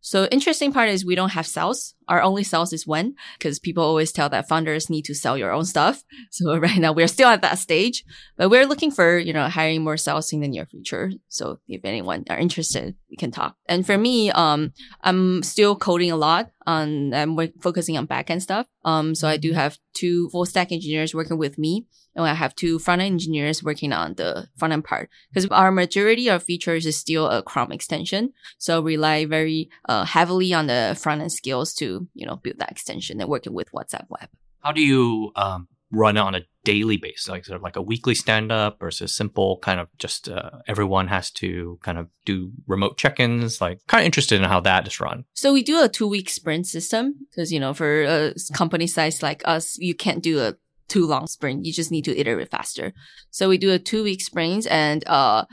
So 0.00 0.26
interesting 0.30 0.72
part 0.72 0.88
is 0.88 1.04
we 1.04 1.14
don't 1.14 1.32
have 1.32 1.46
sales. 1.46 1.94
Our 2.08 2.22
only 2.22 2.44
sales 2.44 2.72
is 2.72 2.86
Wen 2.86 3.14
because 3.38 3.58
people 3.58 3.84
always 3.84 4.12
tell 4.12 4.28
that 4.28 4.48
founders 4.48 4.90
need 4.90 5.04
to 5.06 5.14
sell 5.14 5.38
your 5.38 5.52
own 5.52 5.64
stuff. 5.64 6.02
So 6.30 6.56
right 6.58 6.78
now 6.78 6.92
we're 6.92 7.06
still 7.06 7.28
at 7.28 7.42
that 7.42 7.58
stage, 7.58 8.04
but 8.36 8.48
we're 8.48 8.66
looking 8.66 8.90
for, 8.90 9.18
you 9.18 9.32
know, 9.32 9.48
hiring 9.48 9.84
more 9.84 9.96
sales 9.96 10.32
in 10.32 10.40
the 10.40 10.48
near 10.48 10.66
future. 10.66 11.12
So 11.28 11.60
if 11.68 11.84
anyone 11.84 12.24
are 12.28 12.36
interested, 12.36 12.96
we 13.08 13.16
can 13.16 13.30
talk. 13.30 13.56
And 13.66 13.86
for 13.86 13.96
me, 13.96 14.30
um, 14.32 14.72
I'm 15.02 15.42
still 15.44 15.76
coding 15.76 16.10
a 16.10 16.16
lot 16.16 16.50
on, 16.66 17.14
I'm 17.14 17.38
focusing 17.60 17.96
on 17.96 18.08
backend 18.08 18.42
stuff. 18.42 18.66
Um, 18.84 19.14
so 19.14 19.28
I 19.28 19.36
do 19.36 19.52
have 19.52 19.78
two 19.92 20.28
full 20.30 20.44
stack 20.44 20.72
engineers 20.72 21.14
working 21.14 21.38
with 21.38 21.56
me 21.56 21.86
and 22.16 22.26
I 22.26 22.34
have 22.34 22.54
two 22.54 22.78
front 22.78 23.02
end 23.02 23.12
engineers 23.12 23.62
working 23.62 23.92
on 23.92 24.14
the 24.14 24.48
front 24.56 24.72
end 24.72 24.84
part 24.84 25.10
because 25.30 25.46
our 25.46 25.70
majority 25.70 26.28
of 26.28 26.42
features 26.42 26.86
is 26.86 26.96
still 26.96 27.28
a 27.28 27.42
Chrome 27.42 27.72
extension. 27.72 28.32
So 28.58 28.80
rely 28.80 29.24
very 29.24 29.70
uh, 29.88 30.04
heavily 30.04 30.52
on 30.52 30.66
the 30.66 30.96
front 31.00 31.22
end 31.22 31.32
skills 31.32 31.74
to, 31.74 31.93
you 32.14 32.26
know, 32.26 32.36
build 32.36 32.58
that 32.58 32.70
extension 32.70 33.20
and 33.20 33.28
working 33.28 33.54
with 33.54 33.70
WhatsApp 33.72 34.06
web. 34.08 34.28
How 34.60 34.72
do 34.72 34.80
you 34.80 35.32
um, 35.36 35.68
run 35.90 36.16
it 36.16 36.20
on 36.20 36.34
a 36.34 36.42
daily 36.64 36.96
basis, 36.96 37.28
like 37.28 37.44
sort 37.44 37.56
of 37.56 37.62
like 37.62 37.76
a 37.76 37.82
weekly 37.82 38.14
stand 38.14 38.50
up 38.50 38.80
versus 38.80 39.14
simple 39.14 39.58
kind 39.58 39.78
of 39.78 39.88
just 39.98 40.28
uh, 40.28 40.50
everyone 40.66 41.08
has 41.08 41.30
to 41.30 41.78
kind 41.82 41.98
of 41.98 42.08
do 42.24 42.52
remote 42.66 42.96
check-ins? 42.96 43.60
Like 43.60 43.80
kind 43.86 44.02
of 44.02 44.06
interested 44.06 44.40
in 44.40 44.48
how 44.48 44.60
that 44.60 44.86
is 44.86 45.00
run. 45.00 45.24
So 45.34 45.52
we 45.52 45.62
do 45.62 45.82
a 45.82 45.88
two 45.88 46.08
week 46.08 46.30
sprint 46.30 46.66
system 46.66 47.26
because, 47.30 47.52
you 47.52 47.60
know, 47.60 47.74
for 47.74 48.02
a 48.04 48.34
company 48.52 48.86
size 48.86 49.22
like 49.22 49.42
us, 49.44 49.78
you 49.78 49.94
can't 49.94 50.22
do 50.22 50.40
a 50.40 50.54
too 50.88 51.06
long 51.06 51.26
sprint. 51.26 51.64
You 51.64 51.72
just 51.72 51.90
need 51.90 52.04
to 52.04 52.18
iterate 52.18 52.50
faster. 52.50 52.92
So 53.30 53.48
we 53.48 53.58
do 53.58 53.72
a 53.72 53.78
two 53.78 54.02
week 54.02 54.22
sprint 54.22 54.66
and, 54.70 55.06
uh, 55.06 55.44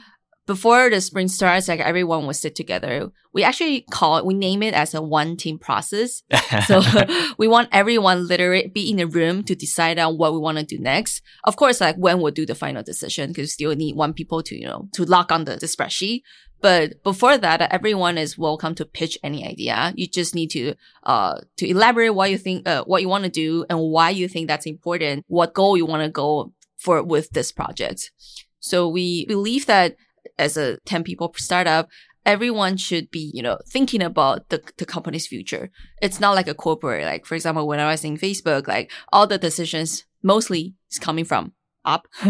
before 0.48 0.89
the 0.89 1.00
sprint 1.00 1.31
starts, 1.31 1.67
like 1.67 1.79
everyone 1.79 2.25
will 2.25 2.33
sit 2.33 2.55
together. 2.55 3.12
We 3.33 3.43
actually 3.43 3.81
call 3.81 4.17
it, 4.17 4.25
we 4.25 4.33
name 4.33 4.63
it 4.63 4.74
as 4.74 4.93
a 4.93 5.01
one 5.01 5.38
team 5.38 5.60
process. 5.60 6.24
so 6.67 6.81
we 7.38 7.48
want 7.48 7.69
everyone 7.71 8.27
literally 8.27 8.67
be 8.67 8.89
in 8.89 8.98
the 8.98 9.07
room 9.07 9.43
to 9.43 9.55
decide 9.55 10.00
on 10.00 10.17
what 10.17 10.33
we 10.33 10.39
want 10.39 10.57
to 10.57 10.65
do 10.65 10.79
next. 10.79 11.21
Of 11.43 11.55
course, 11.55 11.79
like 11.79 11.95
when 11.95 12.19
we'll 12.19 12.31
do 12.31 12.45
the 12.45 12.55
final 12.55 12.83
decision 12.83 13.29
because 13.29 13.43
we 13.43 13.48
still 13.48 13.75
need 13.75 13.95
one 13.95 14.13
people 14.13 14.41
to, 14.43 14.55
you 14.55 14.65
know, 14.65 14.89
to 14.93 15.05
lock 15.05 15.31
on 15.31 15.45
the, 15.45 15.55
the 15.55 15.67
spreadsheet. 15.67 16.24
But 16.60 17.01
before 17.03 17.38
that, 17.38 17.62
everyone 17.74 18.17
is 18.17 18.38
welcome 18.38 18.75
to 18.75 18.86
pitch 18.86 19.17
any 19.24 19.48
idea. 19.48 19.93
You 19.95 20.07
just 20.07 20.36
need 20.36 20.51
to, 20.51 20.75
uh, 21.03 21.39
to 21.57 21.67
elaborate 21.67 22.13
what 22.13 22.29
you 22.29 22.38
think, 22.38 22.67
uh, 22.67 22.83
what 22.83 23.01
you 23.01 23.10
want 23.10 23.24
to 23.24 23.31
do 23.31 23.65
and 23.69 23.79
why 23.79 24.12
you 24.12 24.27
think 24.27 24.48
that's 24.48 24.67
important, 24.67 25.25
what 25.27 25.55
goal 25.55 25.75
you 25.75 25.87
want 25.87 26.03
to 26.03 26.09
go 26.09 26.53
for 26.77 27.01
with 27.01 27.31
this 27.31 27.51
project. 27.51 28.11
So 28.59 28.87
we 28.87 29.25
believe 29.25 29.65
that 29.65 29.96
as 30.41 30.57
a 30.57 30.77
10 30.85 31.03
people 31.03 31.33
startup, 31.37 31.89
everyone 32.25 32.77
should 32.77 33.09
be, 33.11 33.31
you 33.33 33.41
know, 33.41 33.57
thinking 33.67 34.01
about 34.01 34.49
the, 34.49 34.61
the 34.77 34.85
company's 34.85 35.27
future. 35.27 35.71
It's 36.01 36.19
not 36.19 36.35
like 36.35 36.47
a 36.47 36.53
corporate, 36.53 37.05
like, 37.05 37.25
for 37.25 37.35
example, 37.35 37.67
when 37.67 37.79
I 37.79 37.89
was 37.89 38.03
in 38.03 38.17
Facebook, 38.17 38.67
like 38.67 38.91
all 39.13 39.27
the 39.27 39.37
decisions 39.37 40.05
mostly 40.23 40.75
is 40.91 40.99
coming 40.99 41.25
from 41.25 41.53
up. 41.85 42.07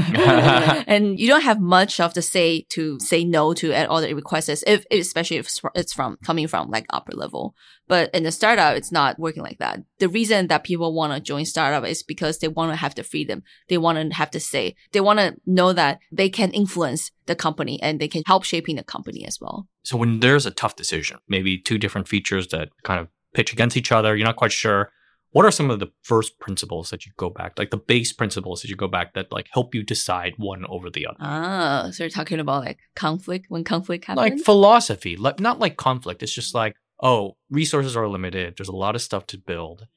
And 0.88 1.20
you 1.20 1.28
don't 1.28 1.44
have 1.44 1.60
much 1.60 2.00
of 2.00 2.14
the 2.14 2.22
say 2.22 2.66
to 2.70 3.00
say 3.00 3.24
no 3.24 3.54
to 3.54 3.74
all 3.88 4.02
the 4.02 4.14
requests 4.14 4.64
if 4.66 4.86
especially 4.92 5.38
if 5.38 5.50
it's 5.76 5.94
from 5.94 6.18
coming 6.24 6.48
from 6.48 6.70
like 6.70 6.86
upper 6.90 7.14
level. 7.14 7.56
But 7.88 8.10
in 8.14 8.24
the 8.24 8.32
startup 8.32 8.76
it's 8.76 8.92
not 8.92 9.20
working 9.20 9.44
like 9.44 9.60
that. 9.60 9.80
The 10.00 10.10
reason 10.10 10.48
that 10.48 10.64
people 10.64 10.94
want 10.94 11.14
to 11.14 11.20
join 11.20 11.46
startup 11.46 11.86
is 11.86 12.04
because 12.04 12.40
they 12.40 12.48
want 12.48 12.72
to 12.72 12.76
have 12.76 12.96
the 12.96 13.04
freedom. 13.04 13.44
They 13.70 13.78
want 13.78 13.98
to 13.98 14.16
have 14.16 14.32
the 14.32 14.40
say. 14.40 14.76
They 14.92 15.02
want 15.02 15.20
to 15.20 15.36
know 15.46 15.74
that 15.74 16.00
they 16.12 16.30
can 16.30 16.52
influence 16.52 17.12
the 17.26 17.36
company 17.36 17.82
and 17.82 18.00
they 18.00 18.08
can 18.08 18.24
help 18.26 18.44
shaping 18.44 18.76
the 18.76 18.84
company 18.84 19.26
as 19.26 19.40
well. 19.40 19.68
So 19.84 19.98
when 19.98 20.20
there's 20.20 20.46
a 20.46 20.52
tough 20.52 20.76
decision 20.76 21.20
maybe 21.28 21.58
two 21.58 21.78
different 21.78 22.08
features 22.08 22.48
that 22.50 22.70
kind 22.84 23.00
of 23.00 23.08
pitch 23.34 23.54
against 23.54 23.78
each 23.78 23.92
other 23.92 24.16
you're 24.16 24.26
not 24.26 24.36
quite 24.36 24.52
sure 24.52 24.92
what 25.32 25.46
are 25.46 25.52
some 25.52 25.70
of 25.70 25.80
the 25.80 25.88
first 26.04 26.40
principles 26.40 26.90
that 26.90 27.06
you 27.06 27.12
go 27.18 27.30
back 27.30 27.54
like 27.58 27.72
the 27.72 27.78
base 27.78 28.14
principles 28.14 28.62
that 28.62 28.70
you 28.70 28.76
go 28.76 28.88
back 28.88 29.14
that 29.14 29.32
like 29.32 29.48
help 29.52 29.74
you 29.74 29.84
decide 29.84 30.34
one 30.38 30.66
over 30.68 30.90
the 30.90 31.08
other? 31.08 31.18
Ah 31.20 31.90
so 31.92 32.04
you're 32.04 32.10
talking 32.10 32.40
about 32.40 32.64
like 32.64 32.80
conflict 32.96 33.46
when 33.50 33.64
conflict 33.64 34.06
happens? 34.06 34.32
like 34.32 34.40
philosophy 34.40 35.16
like 35.16 35.40
not 35.40 35.60
like 35.60 35.78
conflict 35.78 36.22
it's 36.24 36.34
just 36.34 36.54
like 36.54 36.76
oh 37.02 37.36
resources 37.50 37.96
are 37.96 38.08
limited 38.08 38.56
there's 38.58 38.70
a 38.70 38.76
lot 38.76 38.96
of 38.96 39.02
stuff 39.02 39.26
to 39.28 39.38
build. 39.38 39.88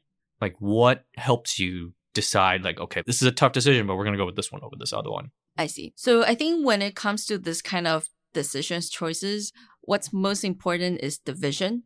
Like 0.40 0.56
what 0.58 1.04
helps 1.16 1.58
you 1.58 1.94
decide 2.12 2.62
like 2.62 2.78
okay 2.78 3.02
this 3.06 3.20
is 3.22 3.28
a 3.28 3.32
tough 3.32 3.52
decision 3.52 3.86
but 3.86 3.96
we're 3.96 4.04
going 4.04 4.14
to 4.14 4.18
go 4.18 4.26
with 4.26 4.36
this 4.36 4.52
one 4.52 4.62
over 4.62 4.76
this 4.78 4.92
other 4.92 5.10
one? 5.10 5.30
I 5.56 5.66
see. 5.66 5.92
So 5.96 6.24
i 6.24 6.34
think 6.34 6.66
when 6.66 6.82
it 6.82 6.94
comes 6.94 7.24
to 7.26 7.38
this 7.38 7.62
kind 7.62 7.86
of 7.86 8.08
decisions 8.32 8.90
choices 8.90 9.52
what's 9.82 10.12
most 10.12 10.44
important 10.44 11.00
is 11.00 11.20
the 11.24 11.32
vision 11.32 11.84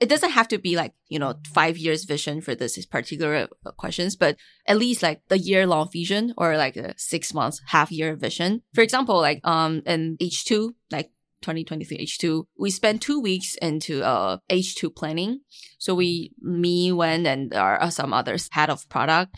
it 0.00 0.08
doesn't 0.08 0.30
have 0.30 0.48
to 0.48 0.58
be 0.58 0.76
like 0.76 0.94
you 1.08 1.18
know 1.18 1.34
five 1.52 1.76
years 1.76 2.04
vision 2.04 2.40
for 2.40 2.54
this 2.54 2.84
particular 2.86 3.48
uh, 3.66 3.70
questions 3.72 4.16
but 4.16 4.36
at 4.66 4.78
least 4.78 5.02
like 5.02 5.20
the 5.28 5.38
year 5.38 5.66
long 5.66 5.88
vision 5.92 6.32
or 6.36 6.56
like 6.56 6.76
a 6.76 6.94
six 6.96 7.32
months 7.34 7.60
half 7.66 7.92
year 7.92 8.16
vision. 8.16 8.62
For 8.74 8.80
example 8.80 9.20
like 9.20 9.40
um 9.44 9.82
in 9.86 10.16
h2 10.20 10.70
like 10.90 11.10
2023 11.42 11.98
h2 11.98 12.44
we 12.58 12.70
spent 12.70 13.02
two 13.02 13.20
weeks 13.20 13.54
into 13.56 14.02
uh 14.02 14.38
h2 14.50 14.94
planning. 14.96 15.40
So 15.78 15.94
we 15.94 16.32
me 16.40 16.92
Wen 16.92 17.26
and 17.26 17.50
there 17.50 17.62
are 17.62 17.90
some 17.90 18.12
others 18.12 18.48
head 18.52 18.70
of 18.70 18.88
product 18.88 19.36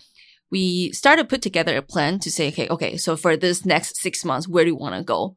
we 0.50 0.92
started 0.92 1.28
put 1.28 1.42
together 1.42 1.76
a 1.76 1.82
plan 1.82 2.18
to 2.20 2.30
say 2.30 2.48
okay 2.48 2.68
okay 2.68 2.96
so 2.96 3.16
for 3.16 3.36
this 3.36 3.64
next 3.64 3.96
six 3.96 4.24
months 4.24 4.46
where 4.46 4.64
do 4.64 4.70
you 4.70 4.76
want 4.76 4.94
to 4.94 5.02
go? 5.02 5.36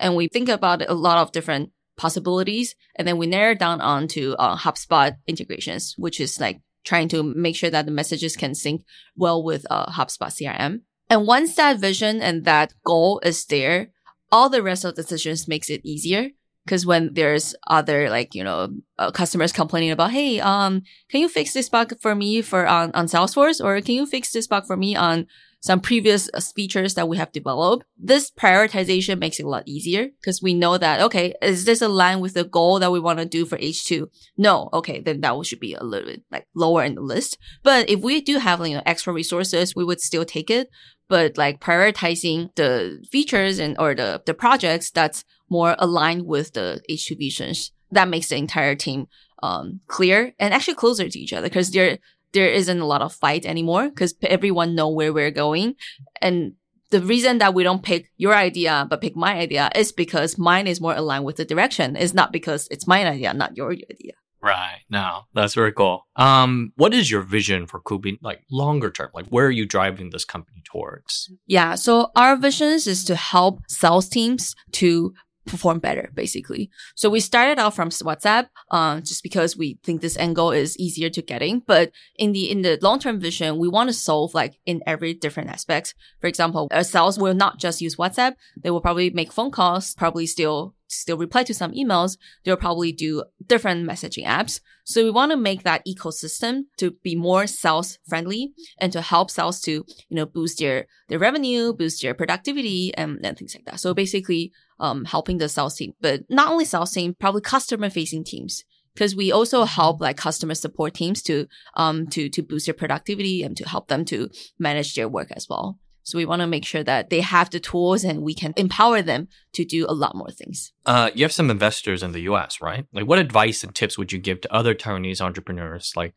And 0.00 0.16
we 0.16 0.26
think 0.26 0.48
about 0.48 0.82
a 0.88 0.94
lot 0.94 1.18
of 1.18 1.30
different 1.30 1.70
possibilities. 1.96 2.74
And 2.96 3.06
then 3.06 3.18
we 3.18 3.26
narrow 3.26 3.54
down 3.54 3.80
onto 3.80 4.32
uh, 4.38 4.56
HubSpot 4.56 5.16
integrations, 5.26 5.94
which 5.96 6.20
is 6.20 6.40
like 6.40 6.60
trying 6.84 7.08
to 7.08 7.22
make 7.22 7.56
sure 7.56 7.70
that 7.70 7.86
the 7.86 7.92
messages 7.92 8.36
can 8.36 8.54
sync 8.54 8.82
well 9.16 9.42
with 9.42 9.66
uh, 9.70 9.86
HubSpot 9.86 10.28
CRM. 10.28 10.82
And 11.10 11.26
once 11.26 11.56
that 11.56 11.78
vision 11.78 12.20
and 12.20 12.44
that 12.44 12.72
goal 12.84 13.20
is 13.24 13.44
there, 13.46 13.88
all 14.30 14.48
the 14.48 14.62
rest 14.62 14.84
of 14.84 14.94
the 14.94 15.02
decisions 15.02 15.48
makes 15.48 15.70
it 15.70 15.80
easier. 15.84 16.30
Cause 16.66 16.86
when 16.86 17.12
there's 17.12 17.54
other 17.66 18.08
like, 18.08 18.34
you 18.34 18.42
know, 18.42 18.70
uh, 18.98 19.10
customers 19.10 19.52
complaining 19.52 19.90
about, 19.90 20.12
Hey, 20.12 20.40
um, 20.40 20.82
can 21.10 21.20
you 21.20 21.28
fix 21.28 21.52
this 21.52 21.68
bug 21.68 21.92
for 22.00 22.14
me 22.14 22.40
for 22.40 22.66
on, 22.66 22.90
on 22.94 23.04
Salesforce? 23.06 23.62
Or 23.62 23.78
can 23.82 23.94
you 23.94 24.06
fix 24.06 24.32
this 24.32 24.46
bug 24.46 24.66
for 24.66 24.76
me 24.76 24.96
on 24.96 25.26
some 25.64 25.80
previous 25.80 26.28
uh, 26.34 26.40
features 26.40 26.92
that 26.92 27.08
we 27.08 27.16
have 27.16 27.32
developed. 27.32 27.86
This 27.96 28.30
prioritization 28.30 29.18
makes 29.18 29.40
it 29.40 29.46
a 29.46 29.48
lot 29.48 29.66
easier 29.66 30.08
because 30.20 30.42
we 30.42 30.52
know 30.52 30.76
that, 30.76 31.00
okay, 31.00 31.32
is 31.40 31.64
this 31.64 31.80
aligned 31.80 32.20
with 32.20 32.34
the 32.34 32.44
goal 32.44 32.78
that 32.80 32.92
we 32.92 33.00
want 33.00 33.18
to 33.18 33.24
do 33.24 33.46
for 33.46 33.56
H2? 33.56 34.08
No. 34.36 34.68
Okay. 34.74 35.00
Then 35.00 35.22
that 35.22 35.46
should 35.46 35.60
be 35.60 35.72
a 35.72 35.82
little 35.82 36.10
bit 36.10 36.22
like 36.30 36.46
lower 36.54 36.84
in 36.84 36.96
the 36.96 37.00
list. 37.00 37.38
But 37.62 37.88
if 37.88 38.00
we 38.00 38.20
do 38.20 38.40
have, 38.40 38.60
you 38.66 38.74
know, 38.74 38.82
extra 38.84 39.14
resources, 39.14 39.74
we 39.74 39.86
would 39.86 40.02
still 40.02 40.26
take 40.26 40.50
it. 40.50 40.68
But 41.08 41.38
like 41.38 41.60
prioritizing 41.60 42.54
the 42.56 43.02
features 43.10 43.58
and 43.58 43.74
or 43.78 43.94
the, 43.94 44.22
the 44.26 44.34
projects 44.34 44.90
that's 44.90 45.24
more 45.48 45.76
aligned 45.78 46.26
with 46.26 46.52
the 46.52 46.82
H2 46.90 47.16
visions, 47.16 47.72
that 47.90 48.08
makes 48.08 48.28
the 48.28 48.36
entire 48.36 48.74
team 48.74 49.06
um, 49.42 49.80
clear 49.86 50.34
and 50.38 50.52
actually 50.52 50.74
closer 50.74 51.08
to 51.08 51.18
each 51.18 51.32
other 51.32 51.48
because 51.48 51.70
they're 51.70 51.98
there 52.34 52.48
isn't 52.48 52.80
a 52.80 52.84
lot 52.84 53.00
of 53.00 53.14
fight 53.14 53.46
anymore 53.46 53.88
because 53.88 54.14
everyone 54.22 54.74
know 54.74 54.90
where 54.90 55.12
we're 55.12 55.30
going. 55.30 55.76
And 56.20 56.54
the 56.90 57.00
reason 57.00 57.38
that 57.38 57.54
we 57.54 57.62
don't 57.62 57.82
pick 57.82 58.10
your 58.16 58.34
idea 58.34 58.86
but 58.88 59.00
pick 59.00 59.16
my 59.16 59.34
idea 59.38 59.70
is 59.74 59.92
because 59.92 60.36
mine 60.36 60.66
is 60.66 60.80
more 60.80 60.94
aligned 60.94 61.24
with 61.24 61.36
the 61.36 61.44
direction. 61.44 61.96
It's 61.96 62.14
not 62.14 62.32
because 62.32 62.68
it's 62.70 62.86
my 62.86 63.06
idea, 63.06 63.32
not 63.32 63.56
your 63.56 63.72
idea. 63.72 64.12
Right. 64.42 64.80
now, 64.90 65.24
that's 65.32 65.54
very 65.54 65.72
cool. 65.72 66.06
Um, 66.16 66.74
what 66.76 66.92
is 66.92 67.10
your 67.10 67.22
vision 67.22 67.66
for 67.66 67.80
Kubin, 67.80 68.18
like 68.20 68.42
longer 68.50 68.90
term? 68.90 69.08
Like, 69.14 69.26
where 69.28 69.46
are 69.46 69.50
you 69.50 69.64
driving 69.64 70.10
this 70.10 70.26
company 70.26 70.62
towards? 70.64 71.32
Yeah. 71.46 71.76
So 71.76 72.10
our 72.14 72.36
vision 72.36 72.68
is 72.68 73.04
to 73.04 73.16
help 73.16 73.60
sales 73.68 74.06
teams 74.10 74.54
to 74.72 75.14
perform 75.46 75.78
better, 75.78 76.10
basically. 76.14 76.70
So 76.94 77.10
we 77.10 77.20
started 77.20 77.58
out 77.58 77.74
from 77.74 77.90
WhatsApp, 77.90 78.48
um, 78.70 79.02
just 79.02 79.22
because 79.22 79.56
we 79.56 79.78
think 79.82 80.00
this 80.00 80.16
angle 80.16 80.50
is 80.50 80.78
easier 80.78 81.10
to 81.10 81.22
getting. 81.22 81.60
But 81.60 81.92
in 82.16 82.32
the, 82.32 82.50
in 82.50 82.62
the 82.62 82.78
long-term 82.80 83.20
vision, 83.20 83.58
we 83.58 83.68
want 83.68 83.88
to 83.88 83.94
solve 83.94 84.34
like 84.34 84.58
in 84.66 84.82
every 84.86 85.14
different 85.14 85.50
aspects. 85.50 85.94
For 86.20 86.26
example, 86.26 86.68
our 86.70 86.84
sales 86.84 87.18
will 87.18 87.34
not 87.34 87.58
just 87.58 87.80
use 87.80 87.96
WhatsApp. 87.96 88.34
They 88.56 88.70
will 88.70 88.80
probably 88.80 89.10
make 89.10 89.32
phone 89.32 89.50
calls, 89.50 89.94
probably 89.94 90.26
still 90.26 90.74
still 90.94 91.16
reply 91.16 91.42
to 91.44 91.54
some 91.54 91.72
emails, 91.72 92.16
they'll 92.44 92.56
probably 92.56 92.92
do 92.92 93.24
different 93.46 93.88
messaging 93.88 94.24
apps. 94.24 94.60
So 94.84 95.02
we 95.02 95.10
want 95.10 95.32
to 95.32 95.36
make 95.36 95.62
that 95.62 95.84
ecosystem 95.86 96.64
to 96.76 96.92
be 97.02 97.16
more 97.16 97.46
sales 97.46 97.98
friendly 98.06 98.52
and 98.78 98.92
to 98.92 99.00
help 99.00 99.30
sales 99.30 99.60
to, 99.62 99.72
you 99.72 99.86
know, 100.10 100.26
boost 100.26 100.58
their, 100.58 100.86
their 101.08 101.18
revenue, 101.18 101.72
boost 101.72 102.02
their 102.02 102.14
productivity 102.14 102.92
and, 102.94 103.24
and 103.24 103.36
things 103.36 103.54
like 103.54 103.64
that. 103.64 103.80
So 103.80 103.94
basically, 103.94 104.52
um, 104.80 105.04
helping 105.04 105.38
the 105.38 105.48
sales 105.48 105.76
team, 105.76 105.92
but 106.00 106.22
not 106.28 106.48
only 106.48 106.64
sales 106.64 106.92
team, 106.92 107.14
probably 107.18 107.40
customer 107.40 107.90
facing 107.90 108.24
teams. 108.24 108.64
Because 108.94 109.16
we 109.16 109.32
also 109.32 109.64
help 109.64 110.00
like 110.00 110.16
customer 110.16 110.54
support 110.54 110.94
teams 110.94 111.20
to 111.22 111.48
um 111.74 112.06
to 112.08 112.28
to 112.28 112.42
boost 112.42 112.66
their 112.66 112.74
productivity 112.74 113.42
and 113.42 113.56
to 113.56 113.68
help 113.68 113.88
them 113.88 114.04
to 114.04 114.30
manage 114.56 114.94
their 114.94 115.08
work 115.08 115.32
as 115.32 115.48
well. 115.48 115.80
So 116.04 116.18
we 116.18 116.26
want 116.26 116.40
to 116.40 116.46
make 116.46 116.66
sure 116.66 116.84
that 116.84 117.08
they 117.08 117.22
have 117.22 117.48
the 117.50 117.58
tools 117.58 118.04
and 118.04 118.22
we 118.22 118.34
can 118.34 118.52
empower 118.56 119.00
them 119.00 119.28
to 119.54 119.64
do 119.64 119.86
a 119.88 119.94
lot 119.94 120.14
more 120.14 120.30
things. 120.30 120.72
Uh, 120.84 121.10
you 121.14 121.24
have 121.24 121.32
some 121.32 121.50
investors 121.50 122.02
in 122.02 122.12
the 122.12 122.20
US, 122.20 122.60
right? 122.60 122.86
Like, 122.92 123.06
what 123.06 123.18
advice 123.18 123.64
and 123.64 123.74
tips 123.74 123.96
would 123.96 124.12
you 124.12 124.18
give 124.18 124.42
to 124.42 124.54
other 124.54 124.74
Taiwanese 124.74 125.22
entrepreneurs, 125.22 125.94
like 125.96 126.14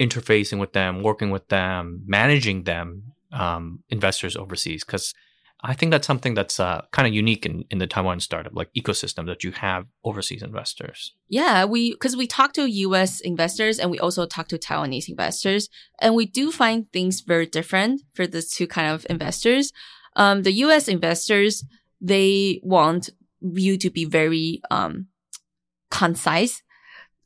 interfacing 0.00 0.60
with 0.60 0.72
them, 0.72 1.02
working 1.02 1.30
with 1.30 1.48
them, 1.48 2.04
managing 2.06 2.62
them, 2.62 3.12
um, 3.32 3.82
investors 3.88 4.36
overseas? 4.36 4.84
Because 4.84 5.12
I 5.64 5.72
think 5.72 5.90
that's 5.90 6.06
something 6.06 6.34
that's 6.34 6.60
uh, 6.60 6.82
kind 6.92 7.08
of 7.08 7.14
unique 7.14 7.46
in, 7.46 7.64
in 7.70 7.78
the 7.78 7.86
Taiwan 7.86 8.20
startup 8.20 8.54
like 8.54 8.68
ecosystem 8.76 9.26
that 9.26 9.42
you 9.42 9.52
have 9.52 9.86
overseas 10.04 10.42
investors. 10.42 11.14
Yeah, 11.28 11.64
we 11.64 11.92
because 11.92 12.16
we 12.16 12.26
talk 12.26 12.52
to 12.52 12.66
U.S. 12.66 13.20
investors 13.20 13.78
and 13.78 13.90
we 13.90 13.98
also 13.98 14.26
talk 14.26 14.48
to 14.48 14.58
Taiwanese 14.58 15.08
investors, 15.08 15.68
and 16.00 16.14
we 16.14 16.26
do 16.26 16.52
find 16.52 16.92
things 16.92 17.22
very 17.22 17.46
different 17.46 18.02
for 18.12 18.26
the 18.26 18.42
two 18.42 18.66
kind 18.66 18.88
of 18.88 19.06
investors. 19.08 19.72
Um, 20.16 20.42
the 20.42 20.52
U.S. 20.52 20.86
investors 20.86 21.64
they 22.00 22.60
want 22.62 23.08
you 23.40 23.78
to 23.78 23.90
be 23.90 24.04
very 24.04 24.60
um, 24.70 25.06
concise 25.90 26.62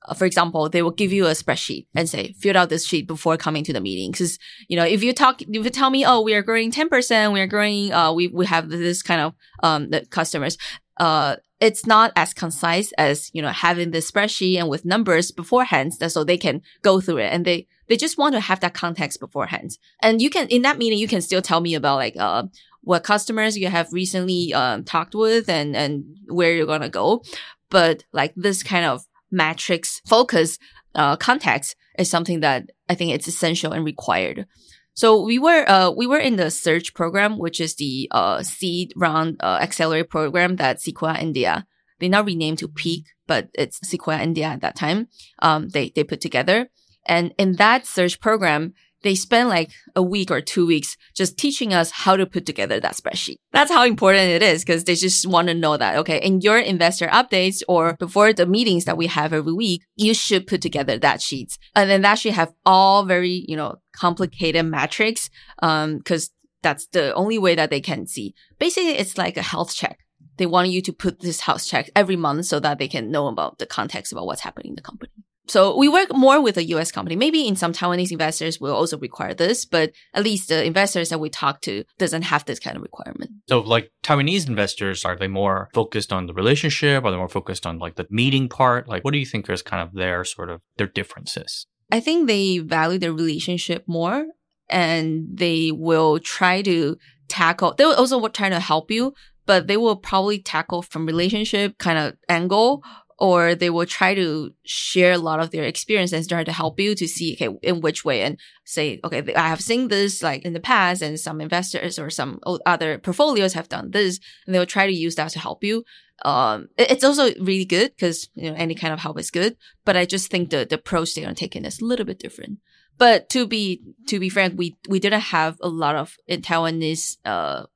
uh, 0.09 0.15
for 0.15 0.25
example, 0.25 0.69
they 0.69 0.83
will 0.83 0.91
give 0.91 1.13
you 1.13 1.27
a 1.27 1.31
spreadsheet 1.31 1.87
and 1.95 2.09
say, 2.09 2.33
fill 2.41 2.57
out 2.57 2.71
this 2.71 2.87
sheet 2.87 3.07
before 3.07 3.37
coming 3.37 3.63
to 3.65 3.73
the 3.73 3.81
meeting. 3.81 4.13
Cause, 4.13 4.39
you 4.69 4.77
know, 4.77 4.85
if 4.85 5.03
you 5.03 5.13
talk, 5.13 5.43
if 5.43 5.49
you 5.49 5.71
tell 5.71 5.91
me, 5.91 6.05
oh, 6.05 6.21
we 6.21 6.35
are 6.35 6.43
growing 6.43 6.73
10%, 6.73 7.33
we 7.33 7.41
are 7.41 7.47
growing, 7.47 7.93
uh, 7.93 8.13
we, 8.13 8.29
we 8.29 8.47
have 8.47 8.69
this 8.69 9.03
kind 9.03 9.21
of, 9.21 9.35
um, 9.63 9.91
the 9.91 10.07
customers, 10.07 10.57
uh, 10.99 11.37
it's 11.61 11.87
not 11.87 12.13
as 12.17 12.35
concise 12.35 12.93
as, 12.93 13.31
you 13.33 13.43
know, 13.43 13.49
having 13.49 13.91
the 13.91 13.99
spreadsheet 13.99 14.59
and 14.59 14.69
with 14.69 14.85
numbers 14.85 15.31
beforehand. 15.31 15.93
So 15.95 16.25
they 16.25 16.39
can 16.39 16.63
go 16.83 17.01
through 17.01 17.19
it 17.19 17.33
and 17.33 17.45
they, 17.45 17.67
they 17.89 17.97
just 17.97 18.19
want 18.19 18.35
to 18.35 18.41
have 18.41 18.61
that 18.61 18.75
context 18.75 19.21
beforehand. 19.21 19.79
And 20.01 20.23
you 20.23 20.31
can, 20.31 20.49
in 20.49 20.63
that 20.63 20.79
meeting, 20.79 20.99
you 20.99 21.09
can 21.09 21.23
still 21.23 21.43
tell 21.43 21.61
me 21.61 21.75
about 21.75 21.97
like, 21.97 22.17
uh, 22.17 22.45
what 22.83 23.03
customers 23.03 23.59
you 23.59 23.69
have 23.69 23.93
recently, 23.93 24.55
um, 24.55 24.85
talked 24.85 25.15
with 25.15 25.49
and, 25.49 25.77
and 25.77 26.05
where 26.29 26.53
you're 26.53 26.67
going 26.67 26.81
to 26.81 26.89
go. 26.89 27.23
But 27.71 28.05
like 28.13 28.33
this 28.35 28.63
kind 28.63 28.87
of 28.87 29.05
matrix 29.31 30.01
focus 30.07 30.59
uh, 30.95 31.17
context 31.17 31.77
is 31.99 32.11
something 32.11 32.41
that 32.41 32.71
I 32.89 32.95
think 32.95 33.13
it's 33.13 33.29
essential 33.29 33.73
and 33.73 33.85
required. 33.85 34.47
So 34.95 35.23
we 35.23 35.39
were 35.39 35.69
uh, 35.69 35.91
we 35.91 36.07
were 36.07 36.19
in 36.19 36.37
the 36.37 36.51
Surge 36.51 36.93
program, 36.95 37.39
which 37.39 37.61
is 37.61 37.77
the 37.77 38.09
uh, 38.11 38.43
seed 38.43 38.93
round 38.97 39.37
uh, 39.41 39.65
program 40.09 40.57
that 40.57 40.81
Sequoia 40.81 41.19
India 41.19 41.67
they 41.99 42.09
now 42.09 42.23
renamed 42.23 42.59
to 42.59 42.69
Peak, 42.69 43.07
but 43.27 43.49
it's 43.55 43.87
Sequoia 43.89 44.21
India 44.21 44.47
at 44.47 44.61
that 44.61 44.77
time. 44.77 45.09
Um, 45.41 45.69
they 45.69 45.91
they 45.91 46.05
put 46.05 46.21
together, 46.21 46.71
and 47.07 47.35
in 47.39 47.57
that 47.57 47.87
Surge 47.87 48.21
program, 48.21 48.75
they 49.03 49.15
spend 49.15 49.49
like 49.49 49.71
a 49.95 50.03
week 50.03 50.31
or 50.31 50.41
two 50.41 50.67
weeks 50.67 50.97
just 51.15 51.39
teaching 51.39 51.73
us 51.73 51.91
how 51.91 52.17
to 52.17 52.27
put 52.27 52.47
together 52.47 52.81
that 52.81 52.97
spreadsheet. 52.97 53.37
That's 53.53 53.71
how 53.71 53.85
important 53.85 54.31
it 54.31 54.43
is 54.43 54.65
because 54.65 54.85
they 54.85 54.95
just 54.95 55.27
want 55.27 55.49
to 55.49 55.55
know 55.55 55.77
that, 55.77 55.97
okay, 55.99 56.19
in 56.19 56.41
your 56.41 56.59
investor 56.59 57.07
updates 57.09 57.63
or 57.69 57.95
before 57.99 58.33
the 58.33 58.47
meetings 58.47 58.85
that 58.87 58.97
we 58.97 59.07
have 59.07 59.33
every 59.33 59.53
week, 59.53 59.83
you 59.97 60.15
should 60.15 60.47
put 60.47 60.63
together 60.63 60.99
that 60.99 61.23
sheet. 61.23 61.57
And 61.75 61.89
then 61.89 62.03
that 62.03 62.19
should 62.19 62.35
have 62.35 62.53
all 62.67 63.05
very, 63.05 63.45
you 63.49 63.57
know, 63.57 63.77
complicated 63.93 64.67
metrics. 64.67 65.31
Um, 65.63 66.01
cause 66.01 66.31
that's 66.63 66.87
the 66.89 67.15
only 67.15 67.39
way 67.39 67.55
that 67.55 67.71
they 67.71 67.81
can 67.81 68.07
see. 68.07 68.35
Basically, 68.59 68.91
it's 68.91 69.17
like 69.17 69.37
a 69.37 69.43
health 69.43 69.75
check. 69.75 70.01
They 70.39 70.47
want 70.47 70.71
you 70.71 70.83
to 70.83 70.93
put 70.93 71.21
this 71.21 71.41
health 71.41 71.67
check 71.67 71.91
every 71.95 72.17
month 72.17 72.47
so 72.47 72.61
that 72.61 72.79
they 72.79 72.89
can 72.89 73.11
know 73.11 73.27
about 73.27 73.59
the 73.59 73.67
context 73.67 74.13
about 74.13 74.27
what's 74.27 74.41
happening 74.41 74.71
in 74.71 74.77
the 74.77 74.83
company. 74.83 75.13
So 75.49 75.77
we 75.77 75.89
work 75.89 76.15
more 76.15 76.41
with 76.41 76.57
a 76.57 76.65
US 76.65 76.93
company. 76.93 77.17
Maybe 77.17 77.47
in 77.47 77.57
some 77.57 77.73
Taiwanese 77.73 78.13
investors 78.13 78.61
will 78.61 78.75
also 78.75 78.99
require 78.99 79.35
this, 79.35 79.65
but 79.65 79.93
at 80.15 80.23
least 80.23 80.49
the 80.49 80.65
investors 80.65 81.09
that 81.09 81.21
we 81.21 81.31
talk 81.31 81.63
to 81.63 81.85
doesn't 81.99 82.23
have 82.23 82.45
this 82.45 82.61
kind 82.61 82.77
of 82.77 82.83
requirement. 82.83 83.31
So 83.49 83.61
like 83.61 83.91
Taiwanese 84.03 84.47
investors, 84.47 85.05
are 85.05 85.17
they 85.17 85.29
more 85.29 85.71
focused 85.73 86.13
on 86.13 86.27
the 86.27 86.35
relationship? 86.35 87.05
Are 87.05 87.11
they 87.11 87.17
more 87.17 87.29
focused 87.29 87.67
on 87.67 87.79
like 87.79 87.97
the 87.97 88.07
meeting 88.11 88.49
part? 88.49 88.89
Like 88.89 89.05
what 89.05 89.13
do 89.13 89.19
you 89.19 89.27
think 89.27 89.49
is 89.49 89.63
kind 89.63 89.83
of 89.83 89.95
their 89.95 90.25
sort 90.25 90.51
of 90.51 90.61
their 90.77 90.87
differences? 90.87 91.67
I 91.91 92.01
think 92.01 92.27
they 92.27 92.59
value 92.59 92.99
the 92.99 93.13
relationship 93.13 93.85
more 93.87 94.27
and 94.69 95.27
they 95.33 95.73
will 95.73 96.19
try 96.19 96.61
to 96.63 96.99
tackle, 97.29 97.75
they 97.75 97.85
will 97.85 97.95
also 97.95 98.27
try 98.29 98.51
to 98.51 98.61
help 98.61 98.91
you, 98.91 99.15
but 99.47 99.67
they 99.67 99.79
will 99.79 99.97
probably 99.97 100.43
tackle 100.43 100.83
from 100.83 101.07
relationship 101.07 101.79
kind 101.79 101.99
of 101.99 102.15
angle 102.29 102.83
or 103.19 103.55
they 103.55 103.69
will 103.69 103.87
try 103.87 104.15
to 104.15 104.53
share 104.65 105.13
a 105.13 105.19
lot 105.19 105.41
of 105.41 105.51
their 105.51 105.65
experience 105.65 106.13
and 106.13 106.27
try 106.29 106.45
to 106.45 106.53
help 106.53 106.79
you 106.79 106.95
to 106.95 107.09
see 107.09 107.35
okay 107.35 107.57
in 107.63 107.81
which 107.81 108.05
way 108.05 108.23
and 108.23 108.39
say 108.65 109.01
okay 109.05 109.35
i 109.35 109.49
have 109.49 109.61
seen 109.61 109.89
this 109.89 110.23
like 110.23 110.45
in 110.45 110.53
the 110.53 110.61
past 110.61 111.03
and 111.03 111.19
some 111.19 111.41
investors 111.41 111.99
or 111.99 112.11
some 112.11 112.39
other 112.65 112.99
portfolios 112.99 113.55
have 113.55 113.69
done 113.69 113.91
this 113.91 114.21
and 114.47 114.55
they 114.55 114.59
will 114.59 114.67
try 114.67 114.87
to 114.87 114.93
use 114.93 115.17
that 115.17 115.31
to 115.31 115.39
help 115.39 115.65
you. 115.65 115.85
Um 116.25 116.69
it's 116.77 117.05
also 117.05 117.33
really 117.41 117.65
good 117.65 117.93
because 117.95 118.29
you 118.35 118.51
know 118.51 118.57
any 118.57 118.75
kind 118.75 118.93
of 118.93 119.01
help 119.01 119.19
is 119.19 119.31
good 119.31 119.57
but 119.85 119.97
i 119.97 120.05
just 120.05 120.31
think 120.31 120.51
the 120.51 120.67
the 120.69 120.75
approach 120.75 121.15
they're 121.15 121.33
taking 121.35 121.65
is 121.65 121.81
a 121.81 121.85
little 121.85 122.07
bit 122.07 122.19
different. 122.19 122.59
But 122.99 123.29
to 123.31 123.47
be 123.47 123.83
to 124.09 124.19
be 124.19 124.29
frank 124.29 124.55
we 124.59 124.77
we 124.89 124.99
didn't 124.99 125.21
have 125.21 125.57
a 125.61 125.69
lot 125.69 125.95
of 125.95 126.17
in 126.27 126.43
taiwanese 126.43 127.19
uh 127.25 127.67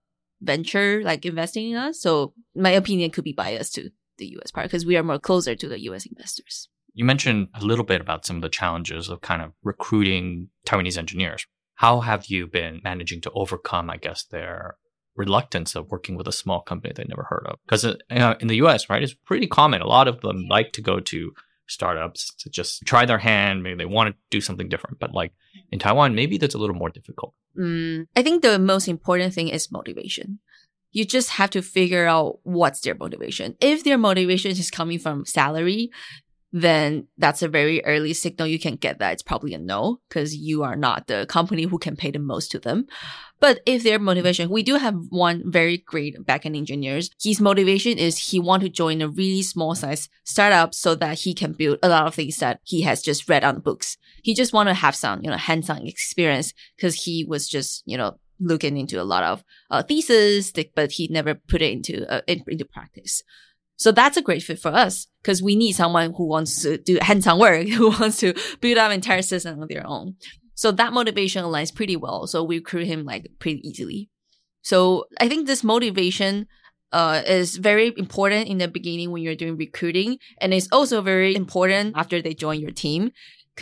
venture 0.41 1.03
like 1.05 1.25
investing 1.25 1.71
in 1.71 1.77
us 1.77 2.01
so 2.01 2.35
my 2.57 2.71
opinion 2.71 3.13
could 3.13 3.23
be 3.23 3.33
biased 3.33 3.77
too 3.77 3.91
the 4.23 4.37
US 4.39 4.51
part 4.51 4.67
because 4.67 4.87
we 4.87 4.97
are 4.97 5.03
more 5.03 5.19
closer 5.19 5.55
to 5.57 5.69
the 5.69 5.81
US 5.89 6.07
investors. 6.07 6.69
You 6.95 7.05
mentioned 7.05 7.49
a 7.55 7.65
little 7.65 7.85
bit 7.85 8.01
about 8.01 8.25
some 8.27 8.37
of 8.37 8.43
the 8.43 8.49
challenges 8.61 9.09
of 9.09 9.21
kind 9.21 9.43
of 9.43 9.53
recruiting 9.63 10.49
Taiwanese 10.67 10.99
engineers. 10.99 11.47
How 11.77 12.01
have 12.01 12.27
you 12.27 12.47
been 12.47 12.81
managing 12.85 13.21
to 13.23 13.31
overcome, 13.33 13.91
I 13.91 13.97
guess, 13.97 14.25
their 14.25 14.77
reluctance 15.17 15.75
of 15.75 15.91
working 15.91 16.17
with 16.17 16.29
a 16.29 16.33
small 16.33 16.61
company 16.61 16.93
they 16.95 17.05
never 17.09 17.27
heard 17.29 17.47
of? 17.47 17.59
Because 17.65 17.85
uh, 17.85 18.35
in 18.41 18.49
the 18.49 18.61
US, 18.65 18.89
right, 18.91 19.03
it's 19.03 19.15
pretty 19.15 19.47
common. 19.47 19.83
A 19.83 19.87
lot 19.87 20.07
of 20.07 20.21
them 20.21 20.47
like 20.49 20.73
to 20.75 20.83
go 20.83 21.01
to 21.01 21.33
startups 21.67 22.35
to 22.41 22.51
just 22.51 22.85
try 22.85 23.07
their 23.07 23.19
hand. 23.19 23.63
Maybe 23.63 23.77
they 23.77 23.87
want 23.87 24.11
to 24.11 24.17
do 24.31 24.41
something 24.41 24.69
different. 24.69 25.01
But 25.01 25.13
like 25.15 25.33
in 25.73 25.79
Taiwan, 25.79 26.15
maybe 26.15 26.37
that's 26.39 26.55
a 26.55 26.59
little 26.59 26.77
more 26.77 26.91
difficult. 26.91 27.35
Mm, 27.59 28.07
I 28.15 28.23
think 28.23 28.43
the 28.43 28.59
most 28.59 28.87
important 28.89 29.35
thing 29.35 29.49
is 29.49 29.73
motivation 29.73 30.39
you 30.93 31.05
just 31.05 31.31
have 31.31 31.51
to 31.51 31.63
figure 31.63 32.07
out 32.07 32.39
what's 32.45 32.81
their 32.81 32.95
motivation. 32.95 33.57
If 33.61 33.85
their 33.85 33.99
motivation 33.99 34.53
is 34.53 34.71
coming 34.71 34.99
from 34.99 35.27
salary, 35.27 35.91
then 36.53 37.09
that's 37.17 37.43
a 37.43 37.49
very 37.49 37.83
early 37.85 38.13
signal 38.13 38.47
you 38.47 38.59
can 38.59 38.77
get 38.77 38.99
that 38.99 39.15
it's 39.15 39.23
probably 39.23 39.55
a 39.55 39.59
no 39.59 40.01
because 40.09 40.37
you 40.37 40.63
are 40.63 40.77
not 40.77 41.07
the 41.07 41.25
company 41.27 41.63
who 41.63 41.79
can 41.79 41.97
pay 41.97 42.11
the 42.11 42.19
most 42.19 42.51
to 42.51 42.59
them. 42.59 42.87
But 43.41 43.61
if 43.67 43.83
their 43.83 43.99
motivation, 43.99 44.51
we 44.51 44.63
do 44.63 44.77
have 44.77 44.95
one 45.09 45.51
very 45.51 45.79
great 45.79 46.15
backend 46.25 46.57
engineers. 46.57 47.11
His 47.21 47.41
motivation 47.41 47.99
is 47.99 48.19
he 48.19 48.39
want 48.39 48.63
to 48.63 48.69
join 48.69 49.03
a 49.03 49.09
really 49.09 49.43
small 49.43 49.75
size 49.75 50.09
startup 50.25 50.75
so 50.75 50.95
that 50.97 51.21
he 51.21 51.35
can 51.35 51.53
build 51.53 51.79
a 51.83 51.89
lot 51.89 52.07
of 52.07 52.15
things 52.15 52.37
that 52.37 52.61
he 52.63 52.83
has 52.83 53.03
just 53.03 53.29
read 53.29 53.43
on 53.43 53.61
books. 53.61 53.97
He 54.23 54.35
just 54.35 54.53
want 54.53 54.69
to 54.69 54.75
have 54.75 54.95
some, 54.95 55.25
you 55.25 55.31
know, 55.31 55.37
hands-on 55.37 55.87
experience 55.87 56.53
because 56.77 57.03
he 57.03 57.25
was 57.25 57.49
just, 57.49 57.83
you 57.85 57.97
know, 57.97 58.19
looking 58.43 58.77
into 58.77 59.01
a 59.01 59.05
lot 59.05 59.23
of 59.23 59.45
uh, 59.71 59.83
but 60.75 60.93
he 60.93 61.09
never 61.09 61.35
put 61.35 61.63
it 61.63 61.73
into 61.73 62.11
uh, 62.11 62.21
into 62.27 62.65
practice. 62.65 63.23
So 63.77 63.91
that's 63.91 64.17
a 64.17 64.23
great 64.23 64.43
fit 64.43 64.61
for 64.61 64.69
us 64.69 65.09
because 65.23 65.43
we 65.43 65.57
need 65.57 65.73
someone 65.73 66.15
who 66.17 66.27
wants 66.27 66.63
to 66.63 66.79
do 66.79 66.99
hands-on 67.01 67.39
work, 67.39 67.67
who 67.79 67.91
wants 67.91 68.19
to 68.19 68.35
build 68.61 68.79
up 68.79 68.93
entire 68.93 69.23
system 69.23 69.61
on 69.61 69.67
their 69.69 69.87
own. 69.87 70.17
So 70.55 70.71
that 70.73 70.93
motivation 70.93 71.45
aligns 71.45 71.75
pretty 71.75 71.97
well. 71.97 72.27
So 72.27 72.45
we 72.45 72.59
recruit 72.59 72.87
him 72.87 73.05
like 73.05 73.29
pretty 73.39 73.67
easily. 73.67 74.11
So 74.63 75.07
I 75.19 75.29
think 75.29 75.47
this 75.47 75.65
motivation 75.65 76.47
uh, 76.93 77.23
is 77.27 77.57
very 77.57 77.93
important 77.97 78.49
in 78.49 78.59
the 78.59 78.69
beginning 78.69 79.11
when 79.11 79.23
you're 79.23 79.35
doing 79.35 79.57
recruiting, 79.57 80.19
and 80.41 80.53
it's 80.55 80.69
also 80.71 81.01
very 81.01 81.35
important 81.35 81.97
after 81.97 82.23
they 82.23 82.35
join 82.35 82.61
your 82.61 82.71
team 82.71 83.11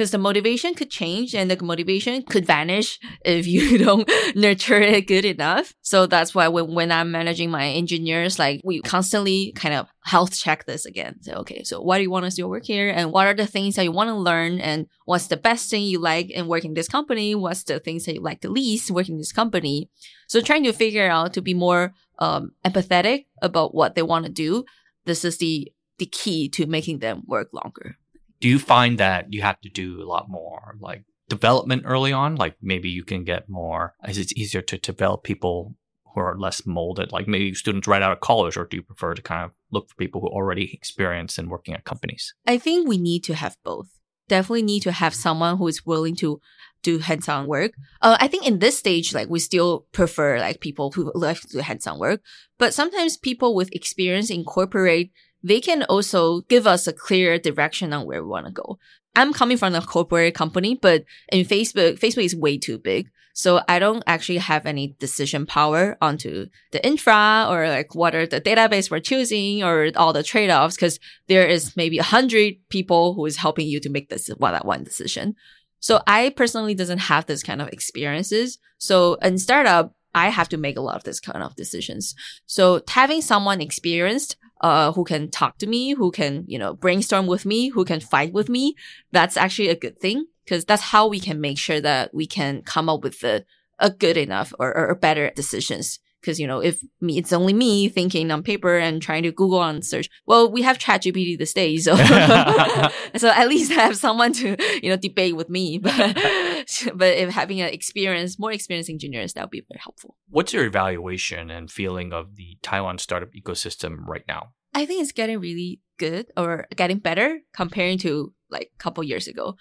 because 0.01 0.13
the 0.13 0.17
motivation 0.17 0.73
could 0.73 0.89
change 0.89 1.35
and 1.35 1.51
the 1.51 1.63
motivation 1.63 2.23
could 2.23 2.47
vanish 2.47 2.99
if 3.23 3.47
you 3.47 3.77
don't 3.85 4.11
nurture 4.35 4.81
it 4.81 5.07
good 5.07 5.27
enough. 5.27 5.75
So 5.83 6.07
that's 6.07 6.35
why 6.35 6.49
when, 6.49 6.75
when 6.75 6.91
I'm 6.91 7.13
managing 7.13 7.51
my 7.51 7.67
engineers, 7.67 8.39
like 8.39 8.63
we 8.65 8.81
constantly 8.81 9.53
kind 9.53 9.75
of 9.75 9.89
health 10.03 10.35
check 10.35 10.65
this 10.65 10.87
again. 10.87 11.17
So, 11.21 11.35
okay, 11.41 11.65
so 11.65 11.83
why 11.83 11.99
do 11.99 12.03
you 12.03 12.11
want 12.11 12.25
to 12.25 12.31
still 12.31 12.49
work 12.49 12.65
here? 12.65 12.89
And 12.89 13.13
what 13.13 13.27
are 13.27 13.35
the 13.35 13.47
things 13.47 13.77
that 13.77 13.85
you 13.85 13.93
want 13.93 14.09
to 14.09 14.15
learn? 14.15 14.59
And 14.59 14.87
what's 15.05 15.27
the 15.27 15.37
best 15.37 15.69
thing 15.69 15.83
you 15.83 15.99
like 15.99 16.31
in 16.31 16.47
working 16.47 16.73
this 16.73 16.89
company? 16.89 17.35
What's 17.35 17.65
the 17.65 17.79
things 17.79 18.07
that 18.07 18.15
you 18.15 18.23
like 18.23 18.41
the 18.41 18.49
least 18.49 18.91
working 18.91 19.19
this 19.19 19.33
company? 19.33 19.91
So 20.29 20.41
trying 20.41 20.65
to 20.65 20.73
figure 20.73 21.11
out 21.11 21.35
to 21.35 21.43
be 21.43 21.53
more 21.53 21.93
um, 22.19 22.53
empathetic 22.65 23.27
about 23.43 23.75
what 23.75 23.97
they 23.97 24.03
want 24.03 24.25
to 24.25 24.33
do. 24.33 24.65
This 25.05 25.27
is 25.27 25.37
the 25.37 25.71
the 25.99 26.07
key 26.07 26.49
to 26.49 26.65
making 26.65 27.01
them 27.01 27.23
work 27.27 27.51
longer 27.53 27.99
do 28.41 28.49
you 28.49 28.59
find 28.59 28.99
that 28.99 29.33
you 29.33 29.43
have 29.43 29.61
to 29.61 29.69
do 29.69 30.03
a 30.03 30.09
lot 30.09 30.29
more 30.29 30.77
like 30.81 31.05
development 31.29 31.83
early 31.87 32.13
on? 32.13 32.37
Like 32.37 32.57
maybe 32.61 32.89
you 32.89 33.05
can 33.05 33.25
get 33.25 33.49
more, 33.49 33.95
is 34.09 34.19
it 34.19 34.37
easier 34.37 34.63
to 34.63 34.79
develop 34.79 35.23
people 35.23 35.77
who 36.15 36.21
are 36.21 36.37
less 36.39 36.67
molded, 36.67 37.13
like 37.13 37.29
maybe 37.29 37.55
students 37.55 37.87
right 37.87 38.03
out 38.03 38.13
of 38.13 38.21
college, 38.21 38.57
or 38.57 38.65
do 38.65 38.79
you 38.79 38.83
prefer 38.83 39.15
to 39.15 39.23
kind 39.23 39.45
of 39.45 39.53
look 39.71 39.89
for 39.89 39.95
people 39.95 40.21
who 40.21 40.27
already 40.27 40.73
experience 40.73 41.39
in 41.39 41.49
working 41.49 41.75
at 41.75 41.85
companies? 41.85 42.35
I 42.47 42.59
think 42.59 42.89
we 42.89 42.99
need 42.99 43.23
to 43.25 43.35
have 43.35 43.57
both. 43.65 43.89
Definitely 44.29 44.63
need 44.63 44.83
to 44.85 44.93
have 44.93 45.15
someone 45.15 45.57
who 45.57 45.69
is 45.69 45.85
willing 45.87 46.17
to 46.17 46.41
do 46.83 46.99
hands-on 46.99 47.47
work. 47.47 47.73
Uh, 48.01 48.17
I 48.21 48.29
think 48.29 48.47
in 48.47 48.59
this 48.59 48.79
stage, 48.79 49.13
like 49.13 49.29
we 49.29 49.39
still 49.39 49.87
prefer 49.93 50.39
like 50.39 50.61
people 50.61 50.91
who 50.93 51.13
like 51.15 51.41
to 51.41 51.49
do 51.49 51.59
hands-on 51.59 51.99
work, 51.99 52.23
but 52.59 52.75
sometimes 52.75 53.17
people 53.17 53.55
with 53.55 53.75
experience 53.75 54.31
incorporate 54.31 55.13
they 55.43 55.61
can 55.61 55.83
also 55.85 56.43
give 56.43 56.67
us 56.67 56.87
a 56.87 56.93
clear 56.93 57.39
direction 57.39 57.93
on 57.93 58.07
where 58.07 58.23
we 58.23 58.29
want 58.29 58.47
to 58.47 58.53
go. 58.53 58.79
I'm 59.17 59.33
coming 59.33 59.57
from 59.57 59.75
a 59.75 59.81
corporate 59.81 60.35
company, 60.35 60.79
but 60.81 61.05
in 61.33 61.45
Facebook, 61.45 61.99
Facebook 61.99 62.25
is 62.25 62.37
way 62.37 62.59
too 62.59 62.79
big. 62.79 63.09
So 63.33 63.61
I 63.69 63.79
don't 63.79 64.03
actually 64.07 64.39
have 64.39 64.67
any 64.67 64.97
decision 64.99 65.47
power 65.47 65.97
onto 66.03 66.47
the 66.73 66.85
infra 66.85 67.47
or 67.49 67.69
like 67.69 67.95
what 67.95 68.15
are 68.15 68.27
the 68.27 68.41
database 68.41 68.91
we're 68.91 69.01
choosing 69.01 69.63
or 69.63 69.91
all 69.97 70.13
the 70.13 70.23
trade-offs 70.23 70.77
because 70.77 70.99
there 71.29 71.47
is 71.47 71.77
maybe 71.77 71.99
a 71.99 72.03
hundred 72.03 72.55
people 72.69 73.15
who 73.15 73.25
is 73.27 73.37
helping 73.37 73.67
you 73.67 73.81
to 73.81 73.89
make 73.89 74.09
this 74.09 74.29
one 74.37 74.53
that 74.53 74.67
one 74.67 74.85
decision. 74.85 75.37
So 75.79 76.03
I 76.07 76.31
personally 76.31 76.75
doesn't 76.75 76.99
have 76.99 77.27
this 77.27 77.43
kind 77.43 77.63
of 77.63 77.69
experiences. 77.69 78.59
So 78.79 79.15
in 79.15 79.39
startup, 79.39 79.95
I 80.15 80.29
have 80.29 80.49
to 80.51 80.57
make 80.57 80.77
a 80.77 80.83
lot 80.83 80.97
of 80.97 81.05
this 81.05 81.21
kind 81.21 81.43
of 81.43 81.57
decisions. 81.57 82.15
So 82.47 82.83
having 82.89 83.23
someone 83.23 83.61
experienced 83.61 84.37
uh, 84.61 84.93
who 84.93 85.05
can 85.05 85.31
talk 85.31 85.59
to 85.59 85.67
me, 85.67 85.93
who 85.95 86.11
can, 86.11 86.45
you 86.47 86.59
know, 86.59 86.75
brainstorm 86.75 87.27
with 87.27 87.47
me, 87.47 87.69
who 87.69 87.85
can 87.85 88.01
fight 88.01 88.33
with 88.33 88.49
me. 88.49 88.75
That's 89.13 89.37
actually 89.37 89.69
a 89.69 89.77
good 89.77 89.99
thing 89.99 90.27
because 90.45 90.65
that's 90.65 90.83
how 90.83 91.07
we 91.07 91.21
can 91.21 91.41
make 91.41 91.59
sure 91.59 91.81
that 91.81 92.13
we 92.15 92.27
can 92.27 92.63
come 92.63 92.89
up 92.89 93.03
with 93.03 93.23
a, 93.25 93.45
a 93.79 93.91
good 93.91 94.17
enough 94.17 94.53
or, 94.59 94.77
or 94.77 94.95
better 94.95 95.31
decisions. 95.35 95.99
Because, 96.21 96.39
you 96.39 96.47
know, 96.47 96.61
if 96.61 96.81
me, 97.01 97.19
it's 97.19 97.33
only 97.33 97.53
me 97.53 97.89
thinking 97.89 98.31
on 98.31 98.43
paper 98.43 98.77
and 98.77 99.01
trying 99.01 99.23
to 99.23 99.33
Google 99.33 99.63
and 99.63 99.85
search. 99.85 100.09
Well, 100.27 100.51
we 100.51 100.63
have 100.63 100.79
ChatGPT 100.79 101.39
these 101.39 101.55
days. 101.55 101.85
So, 101.85 101.97
so 103.17 103.29
at 103.31 103.49
least 103.49 103.73
I 103.73 103.83
have 103.83 103.97
someone 103.97 104.33
to, 104.35 104.57
you 104.83 104.91
know, 104.91 104.97
debate 104.97 105.37
with 105.37 105.49
me. 105.49 105.79
But, 105.79 105.97
but 106.95 107.17
if 107.17 107.31
having 107.31 107.61
an 107.61 107.73
experience, 107.73 108.39
more 108.39 108.53
experienced 108.53 108.91
engineers, 108.91 109.33
that 109.33 109.43
would 109.43 109.51
be 109.51 109.65
very 109.69 109.81
helpful. 109.83 110.17
What's 110.29 110.53
your 110.53 110.65
evaluation 110.65 111.51
and 111.51 111.71
feeling 111.71 112.13
of 112.13 112.37
the 112.37 112.59
Taiwan 112.63 112.99
startup 112.99 113.31
ecosystem 113.33 114.07
right 114.07 114.25
now? 114.29 114.53
I 114.75 114.87
think 114.87 115.03
it's 115.03 115.13
getting 115.13 115.41
really 115.41 115.81
good 115.99 116.27
or 116.37 116.67
getting 116.77 116.99
better 116.99 117.41
comparing 117.53 117.99
to 117.99 118.33
like 118.51 118.71
a 118.75 118.83
couple 118.83 119.03
years 119.05 119.27
ago. 119.27 119.57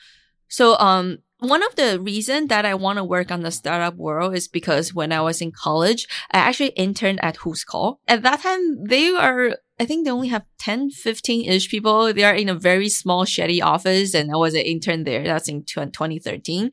So, 0.50 0.78
um, 0.80 1.20
one 1.40 1.64
of 1.64 1.76
the 1.76 2.00
reasons 2.00 2.50
that 2.50 2.66
I 2.66 2.74
want 2.74 2.98
to 2.98 3.04
work 3.04 3.32
on 3.32 3.42
the 3.42 3.52
startup 3.52 3.96
world 3.96 4.36
is 4.36 4.48
because 4.48 4.94
when 4.94 5.12
I 5.12 5.22
was 5.22 5.42
in 5.42 5.52
college, 5.52 6.08
I 6.32 6.40
actually 6.40 6.70
interned 6.70 7.24
at 7.24 7.38
Whoscall. 7.38 7.98
At 8.08 8.24
that 8.24 8.42
time, 8.42 8.84
they 8.84 9.10
are, 9.10 9.56
I 9.80 9.86
think 9.86 10.06
they 10.06 10.12
only 10.12 10.28
have 10.28 10.46
10, 10.60 10.92
15 10.92 11.50
ish 11.50 11.70
people. 11.70 12.14
They 12.14 12.26
are 12.26 12.36
in 12.36 12.50
a 12.50 12.56
very 12.56 12.90
small, 12.90 13.24
shady 13.24 13.62
office. 13.62 14.14
And 14.14 14.32
I 14.32 14.36
was 14.36 14.54
an 14.54 14.62
intern 14.62 15.06
there. 15.06 15.24
That's 15.24 15.48
in 15.48 15.64
2013 15.64 16.72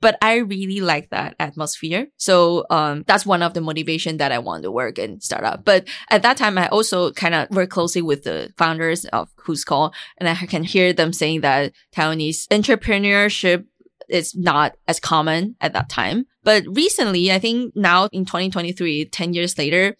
but 0.00 0.16
I 0.22 0.36
really 0.36 0.80
like 0.80 1.10
that 1.10 1.34
atmosphere. 1.40 2.06
So, 2.16 2.64
um, 2.70 3.04
that's 3.06 3.26
one 3.26 3.42
of 3.42 3.54
the 3.54 3.60
motivation 3.60 4.18
that 4.18 4.32
I 4.32 4.38
want 4.38 4.62
to 4.62 4.70
work 4.70 4.98
in 4.98 5.20
startup. 5.20 5.64
But 5.64 5.88
at 6.10 6.22
that 6.22 6.36
time, 6.36 6.56
I 6.56 6.68
also 6.68 7.10
kind 7.12 7.34
of 7.34 7.50
work 7.50 7.70
closely 7.70 8.02
with 8.02 8.22
the 8.22 8.52
founders 8.56 9.04
of 9.06 9.34
Whoscall, 9.36 9.92
and 10.18 10.28
I 10.28 10.34
can 10.34 10.62
hear 10.62 10.92
them 10.92 11.12
saying 11.12 11.40
that 11.40 11.72
Taiwanese 11.94 12.46
entrepreneurship 12.48 13.64
is 14.08 14.34
not 14.34 14.76
as 14.86 15.00
common 15.00 15.56
at 15.60 15.72
that 15.72 15.88
time. 15.88 16.26
But 16.44 16.64
recently, 16.66 17.30
I 17.32 17.38
think 17.38 17.74
now 17.76 18.08
in 18.12 18.24
2023, 18.24 19.06
10 19.06 19.32
years 19.32 19.58
later, 19.58 19.96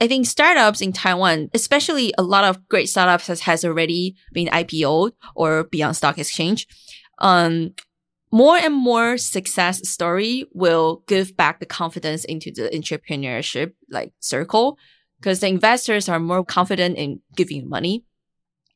I 0.00 0.06
think 0.06 0.26
startups 0.26 0.80
in 0.80 0.92
Taiwan, 0.92 1.50
especially 1.52 2.14
a 2.16 2.22
lot 2.22 2.44
of 2.44 2.66
great 2.68 2.88
startups 2.88 3.26
has, 3.26 3.40
has 3.40 3.64
already 3.64 4.16
been 4.32 4.48
IPO'd 4.48 5.12
or 5.34 5.64
be 5.64 5.82
on 5.82 5.92
stock 5.92 6.16
exchange. 6.16 6.66
Um, 7.18 7.74
more 8.32 8.56
and 8.56 8.74
more 8.74 9.18
success 9.18 9.86
story 9.88 10.46
will 10.52 11.02
give 11.06 11.36
back 11.36 11.60
the 11.60 11.66
confidence 11.66 12.24
into 12.24 12.50
the 12.50 12.70
entrepreneurship 12.72 13.72
like 13.90 14.12
circle 14.20 14.78
because 15.18 15.40
the 15.40 15.48
investors 15.48 16.08
are 16.08 16.20
more 16.20 16.44
confident 16.44 16.96
in 16.96 17.20
giving 17.36 17.68
money. 17.68 18.04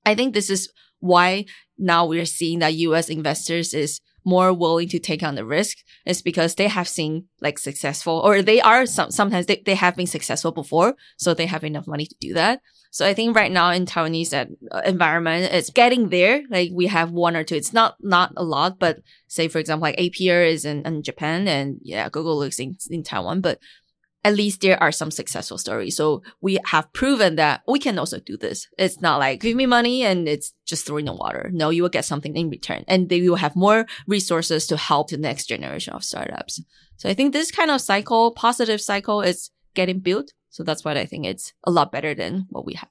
I 0.04 0.14
think 0.14 0.34
this 0.34 0.50
is 0.50 0.70
why 1.00 1.46
now 1.78 2.04
we're 2.04 2.26
seeing 2.26 2.58
that 2.58 2.74
US 2.74 3.08
investors 3.08 3.72
is 3.72 4.00
more 4.24 4.52
willing 4.52 4.88
to 4.88 4.98
take 4.98 5.22
on 5.22 5.34
the 5.34 5.44
risk 5.44 5.78
is 6.06 6.22
because 6.22 6.54
they 6.54 6.68
have 6.68 6.88
seen 6.88 7.26
like 7.40 7.58
successful 7.58 8.20
or 8.24 8.42
they 8.42 8.60
are 8.60 8.86
some, 8.86 9.10
sometimes 9.10 9.46
they, 9.46 9.62
they 9.64 9.74
have 9.74 9.96
been 9.96 10.06
successful 10.06 10.52
before. 10.52 10.94
So 11.16 11.34
they 11.34 11.46
have 11.46 11.64
enough 11.64 11.86
money 11.86 12.06
to 12.06 12.16
do 12.20 12.34
that. 12.34 12.60
So 12.90 13.04
I 13.04 13.12
think 13.12 13.34
right 13.34 13.50
now 13.50 13.70
in 13.70 13.86
Taiwanese 13.86 14.32
uh, 14.32 14.80
environment, 14.84 15.52
it's 15.52 15.70
getting 15.70 16.10
there. 16.10 16.42
Like 16.48 16.70
we 16.72 16.86
have 16.86 17.10
one 17.10 17.34
or 17.34 17.42
two. 17.42 17.56
It's 17.56 17.72
not, 17.72 17.96
not 18.00 18.32
a 18.36 18.44
lot, 18.44 18.78
but 18.78 19.00
say, 19.26 19.48
for 19.48 19.58
example, 19.58 19.82
like 19.82 19.98
Appier 19.98 20.48
is 20.48 20.64
in, 20.64 20.86
in 20.86 21.02
Japan 21.02 21.48
and 21.48 21.78
yeah, 21.82 22.08
Gogolook's 22.08 22.60
in, 22.60 22.76
in 22.90 23.02
Taiwan, 23.02 23.40
but 23.40 23.58
at 24.24 24.34
least 24.34 24.62
there 24.62 24.82
are 24.82 24.90
some 24.90 25.10
successful 25.10 25.58
stories. 25.58 25.96
So 25.96 26.22
we 26.40 26.58
have 26.64 26.92
proven 26.94 27.36
that 27.36 27.60
we 27.68 27.78
can 27.78 27.98
also 27.98 28.18
do 28.18 28.36
this. 28.36 28.66
It's 28.78 29.00
not 29.00 29.18
like 29.18 29.40
give 29.40 29.54
me 29.54 29.66
money 29.66 30.02
and 30.02 30.26
it's 30.26 30.54
just 30.66 30.86
throwing 30.86 31.04
the 31.04 31.12
water. 31.12 31.50
No, 31.52 31.68
you 31.68 31.82
will 31.82 31.90
get 31.90 32.06
something 32.06 32.34
in 32.34 32.48
return 32.48 32.84
and 32.88 33.10
they 33.10 33.20
will 33.20 33.36
have 33.36 33.54
more 33.54 33.86
resources 34.06 34.66
to 34.68 34.78
help 34.78 35.10
the 35.10 35.18
next 35.18 35.46
generation 35.46 35.92
of 35.92 36.02
startups. 36.02 36.60
So 36.96 37.08
I 37.08 37.14
think 37.14 37.32
this 37.32 37.50
kind 37.50 37.70
of 37.70 37.82
cycle, 37.82 38.32
positive 38.32 38.80
cycle 38.80 39.20
is 39.20 39.50
getting 39.74 40.00
built. 40.00 40.32
So 40.48 40.62
that's 40.62 40.84
why 40.84 40.92
I 40.92 41.04
think 41.04 41.26
it's 41.26 41.52
a 41.64 41.70
lot 41.70 41.92
better 41.92 42.14
than 42.14 42.46
what 42.48 42.64
we 42.64 42.74
have. 42.74 42.88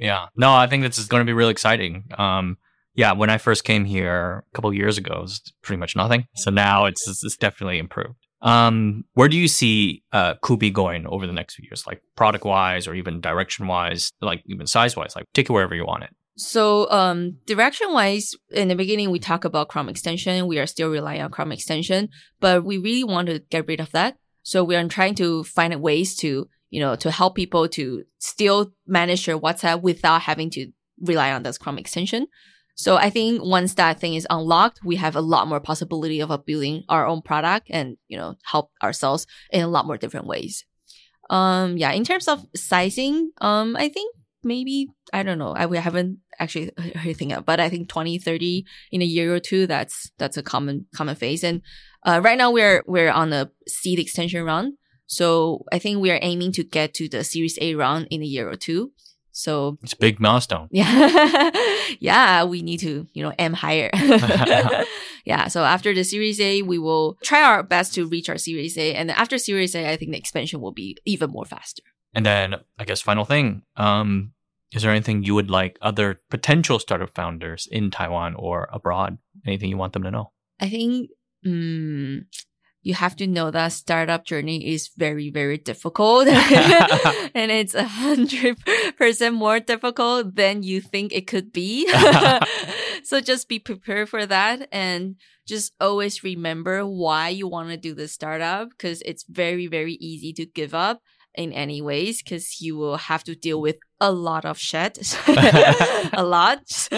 Yeah. 0.00 0.26
No, 0.36 0.52
I 0.52 0.66
think 0.66 0.82
this 0.82 0.98
is 0.98 1.06
going 1.06 1.20
to 1.20 1.26
be 1.26 1.32
really 1.34 1.52
exciting. 1.52 2.04
Um, 2.18 2.56
yeah, 2.96 3.12
when 3.12 3.30
I 3.30 3.38
first 3.38 3.64
came 3.64 3.84
here 3.84 4.44
a 4.50 4.56
couple 4.56 4.72
years 4.72 4.98
ago, 4.98 5.14
it 5.14 5.22
was 5.22 5.52
pretty 5.62 5.78
much 5.78 5.94
nothing. 5.94 6.26
So 6.36 6.50
now 6.50 6.86
it's, 6.86 7.06
it's 7.06 7.36
definitely 7.36 7.78
improved. 7.78 8.23
Um, 8.44 9.04
where 9.14 9.28
do 9.28 9.38
you 9.38 9.48
see 9.48 10.04
uh, 10.12 10.34
Cooby 10.42 10.72
going 10.72 11.06
over 11.06 11.26
the 11.26 11.32
next 11.32 11.54
few 11.54 11.64
years, 11.64 11.86
like 11.86 12.02
product 12.14 12.44
wise 12.44 12.86
or 12.86 12.94
even 12.94 13.20
direction 13.20 13.66
wise, 13.66 14.10
like 14.20 14.42
even 14.46 14.66
size 14.66 14.96
wise? 14.96 15.16
Like 15.16 15.24
take 15.32 15.48
it 15.48 15.52
wherever 15.52 15.74
you 15.74 15.86
want 15.86 16.04
it. 16.04 16.10
So, 16.36 16.90
um, 16.90 17.38
direction 17.46 17.92
wise, 17.92 18.34
in 18.50 18.68
the 18.68 18.74
beginning, 18.74 19.10
we 19.10 19.18
talk 19.18 19.44
about 19.44 19.68
Chrome 19.68 19.88
extension. 19.88 20.46
We 20.46 20.58
are 20.58 20.66
still 20.66 20.90
relying 20.90 21.22
on 21.22 21.30
Chrome 21.30 21.52
extension, 21.52 22.08
but 22.40 22.64
we 22.64 22.76
really 22.76 23.04
want 23.04 23.28
to 23.28 23.38
get 23.38 23.66
rid 23.66 23.80
of 23.80 23.92
that. 23.92 24.16
So 24.42 24.62
we 24.62 24.76
are 24.76 24.86
trying 24.88 25.14
to 25.16 25.44
find 25.44 25.80
ways 25.80 26.16
to, 26.16 26.48
you 26.70 26.80
know, 26.80 26.96
to 26.96 27.10
help 27.10 27.36
people 27.36 27.68
to 27.68 28.04
still 28.18 28.72
manage 28.86 29.24
their 29.24 29.38
WhatsApp 29.38 29.80
without 29.80 30.22
having 30.22 30.50
to 30.50 30.70
rely 31.00 31.32
on 31.32 31.44
this 31.44 31.56
Chrome 31.56 31.78
extension. 31.78 32.26
So 32.74 32.96
I 32.96 33.08
think 33.10 33.42
once 33.42 33.74
that 33.74 34.00
thing 34.00 34.14
is 34.14 34.26
unlocked, 34.30 34.80
we 34.84 34.96
have 34.96 35.14
a 35.14 35.20
lot 35.20 35.46
more 35.46 35.60
possibility 35.60 36.20
of 36.20 36.44
building 36.44 36.84
our 36.88 37.06
own 37.06 37.22
product 37.22 37.68
and, 37.70 37.96
you 38.08 38.16
know, 38.16 38.34
help 38.44 38.70
ourselves 38.82 39.26
in 39.50 39.62
a 39.62 39.68
lot 39.68 39.86
more 39.86 39.96
different 39.96 40.26
ways. 40.26 40.64
Um, 41.30 41.76
yeah, 41.76 41.92
in 41.92 42.04
terms 42.04 42.26
of 42.28 42.44
sizing, 42.54 43.30
um, 43.40 43.76
I 43.76 43.88
think 43.88 44.14
maybe, 44.42 44.88
I 45.12 45.22
don't 45.22 45.38
know, 45.38 45.52
I 45.52 45.66
we 45.66 45.78
haven't 45.78 46.18
actually 46.38 46.72
heard 46.76 46.96
anything 46.96 47.32
up, 47.32 47.46
but 47.46 47.60
I 47.60 47.68
think 47.68 47.88
20, 47.88 48.18
30 48.18 48.64
in 48.90 49.02
a 49.02 49.06
year 49.06 49.32
or 49.32 49.40
two, 49.40 49.66
that's, 49.66 50.10
that's 50.18 50.36
a 50.36 50.42
common, 50.42 50.86
common 50.94 51.14
phase. 51.14 51.44
And, 51.44 51.62
uh, 52.04 52.20
right 52.22 52.36
now 52.36 52.50
we're, 52.50 52.82
we're 52.86 53.10
on 53.10 53.32
a 53.32 53.50
seed 53.68 53.98
extension 54.00 54.44
round. 54.44 54.74
So 55.06 55.64
I 55.72 55.78
think 55.78 56.00
we 56.00 56.10
are 56.10 56.18
aiming 56.22 56.52
to 56.52 56.64
get 56.64 56.92
to 56.94 57.08
the 57.08 57.22
series 57.24 57.56
A 57.60 57.74
round 57.76 58.08
in 58.10 58.22
a 58.22 58.26
year 58.26 58.50
or 58.50 58.56
two. 58.56 58.92
So 59.36 59.78
it's 59.82 59.92
a 59.92 59.96
big 59.96 60.20
milestone. 60.20 60.68
Yeah. 60.70 61.50
yeah. 62.00 62.44
We 62.44 62.62
need 62.62 62.78
to, 62.80 63.06
you 63.12 63.22
know, 63.24 63.32
aim 63.40 63.52
higher. 63.52 63.90
yeah. 65.24 65.48
So 65.48 65.64
after 65.64 65.92
the 65.92 66.04
series 66.04 66.40
A, 66.40 66.62
we 66.62 66.78
will 66.78 67.18
try 67.22 67.42
our 67.42 67.64
best 67.64 67.94
to 67.94 68.06
reach 68.06 68.28
our 68.28 68.38
series 68.38 68.78
A. 68.78 68.94
And 68.94 69.10
after 69.10 69.36
series 69.36 69.74
A, 69.74 69.90
I 69.90 69.96
think 69.96 70.12
the 70.12 70.18
expansion 70.18 70.60
will 70.60 70.70
be 70.70 70.96
even 71.04 71.30
more 71.30 71.44
faster. 71.44 71.82
And 72.14 72.24
then 72.24 72.54
I 72.78 72.84
guess 72.84 73.00
final 73.00 73.24
thing, 73.24 73.62
um, 73.76 74.32
Is 74.72 74.82
there 74.82 74.92
anything 74.92 75.24
you 75.24 75.34
would 75.34 75.50
like 75.50 75.78
other 75.82 76.20
potential 76.30 76.78
startup 76.78 77.14
founders 77.14 77.68
in 77.70 77.90
Taiwan 77.90 78.34
or 78.34 78.68
abroad? 78.72 79.18
Anything 79.46 79.70
you 79.70 79.76
want 79.76 79.94
them 79.94 80.04
to 80.04 80.10
know? 80.10 80.30
I 80.60 80.68
think 80.68 81.10
mm, 81.44 82.24
you 82.84 82.92
have 82.92 83.16
to 83.16 83.26
know 83.26 83.50
that 83.50 83.72
startup 83.72 84.26
journey 84.26 84.72
is 84.72 84.90
very, 84.96 85.30
very 85.30 85.56
difficult. 85.56 86.28
and 86.28 87.50
it's 87.50 87.74
a 87.74 87.84
hundred 87.84 88.58
percent 88.98 89.34
more 89.34 89.58
difficult 89.58 90.36
than 90.36 90.62
you 90.62 90.82
think 90.82 91.12
it 91.12 91.26
could 91.26 91.50
be. 91.50 91.88
so 93.02 93.20
just 93.22 93.48
be 93.48 93.58
prepared 93.58 94.10
for 94.10 94.26
that 94.26 94.68
and 94.70 95.16
just 95.48 95.72
always 95.80 96.22
remember 96.22 96.84
why 96.84 97.30
you 97.30 97.48
want 97.48 97.70
to 97.70 97.78
do 97.78 97.94
the 97.94 98.06
startup 98.06 98.68
because 98.68 99.02
it's 99.06 99.24
very, 99.24 99.66
very 99.66 99.94
easy 99.94 100.34
to 100.34 100.44
give 100.44 100.74
up 100.74 101.00
in 101.34 101.52
any 101.54 101.80
ways 101.80 102.22
because 102.22 102.60
you 102.60 102.76
will 102.76 102.98
have 102.98 103.24
to 103.24 103.34
deal 103.34 103.62
with 103.62 103.78
a 103.98 104.12
lot 104.12 104.44
of 104.44 104.58
shit, 104.58 104.98
a 106.12 106.22
lot. 106.22 106.88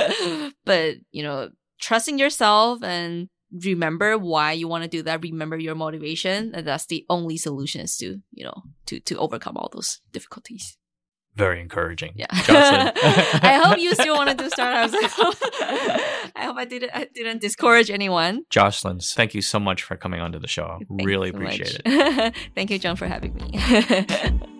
but, 0.64 0.96
you 1.12 1.22
know, 1.22 1.50
trusting 1.80 2.18
yourself 2.18 2.82
and 2.82 3.28
remember 3.64 4.18
why 4.18 4.52
you 4.52 4.68
want 4.68 4.82
to 4.82 4.88
do 4.88 5.02
that 5.02 5.22
remember 5.22 5.58
your 5.58 5.74
motivation 5.74 6.52
and 6.54 6.66
that's 6.66 6.86
the 6.86 7.04
only 7.08 7.36
solution 7.36 7.80
is 7.80 7.96
to 7.96 8.20
you 8.32 8.44
know 8.44 8.62
to 8.86 9.00
to 9.00 9.16
overcome 9.18 9.56
all 9.56 9.70
those 9.72 10.00
difficulties. 10.12 10.76
Very 11.34 11.60
encouraging. 11.60 12.14
Yeah. 12.16 12.26
I 12.30 13.60
hope 13.62 13.78
you 13.78 13.92
still 13.94 14.16
want 14.16 14.30
to 14.30 14.36
do 14.36 14.48
startups 14.48 14.94
i 15.02 15.06
hope 15.06 15.36
i 16.34 16.44
hope 16.44 16.56
i 16.56 16.64
didn't 16.64 16.90
i 16.94 17.06
didn't 17.14 17.40
discourage 17.42 17.90
anyone. 17.90 18.42
Jocelyn 18.50 19.00
thank 19.00 19.34
you 19.34 19.42
so 19.42 19.58
much 19.58 19.82
for 19.82 19.96
coming 19.96 20.20
onto 20.20 20.38
the 20.38 20.48
show. 20.48 20.78
Thank 20.88 21.06
really 21.06 21.30
so 21.30 21.36
appreciate 21.36 21.84
much. 21.84 21.94
it. 21.94 22.34
Thank 22.54 22.70
you 22.70 22.78
john 22.78 22.96
for 22.96 23.06
having 23.06 23.34
me 23.34 24.50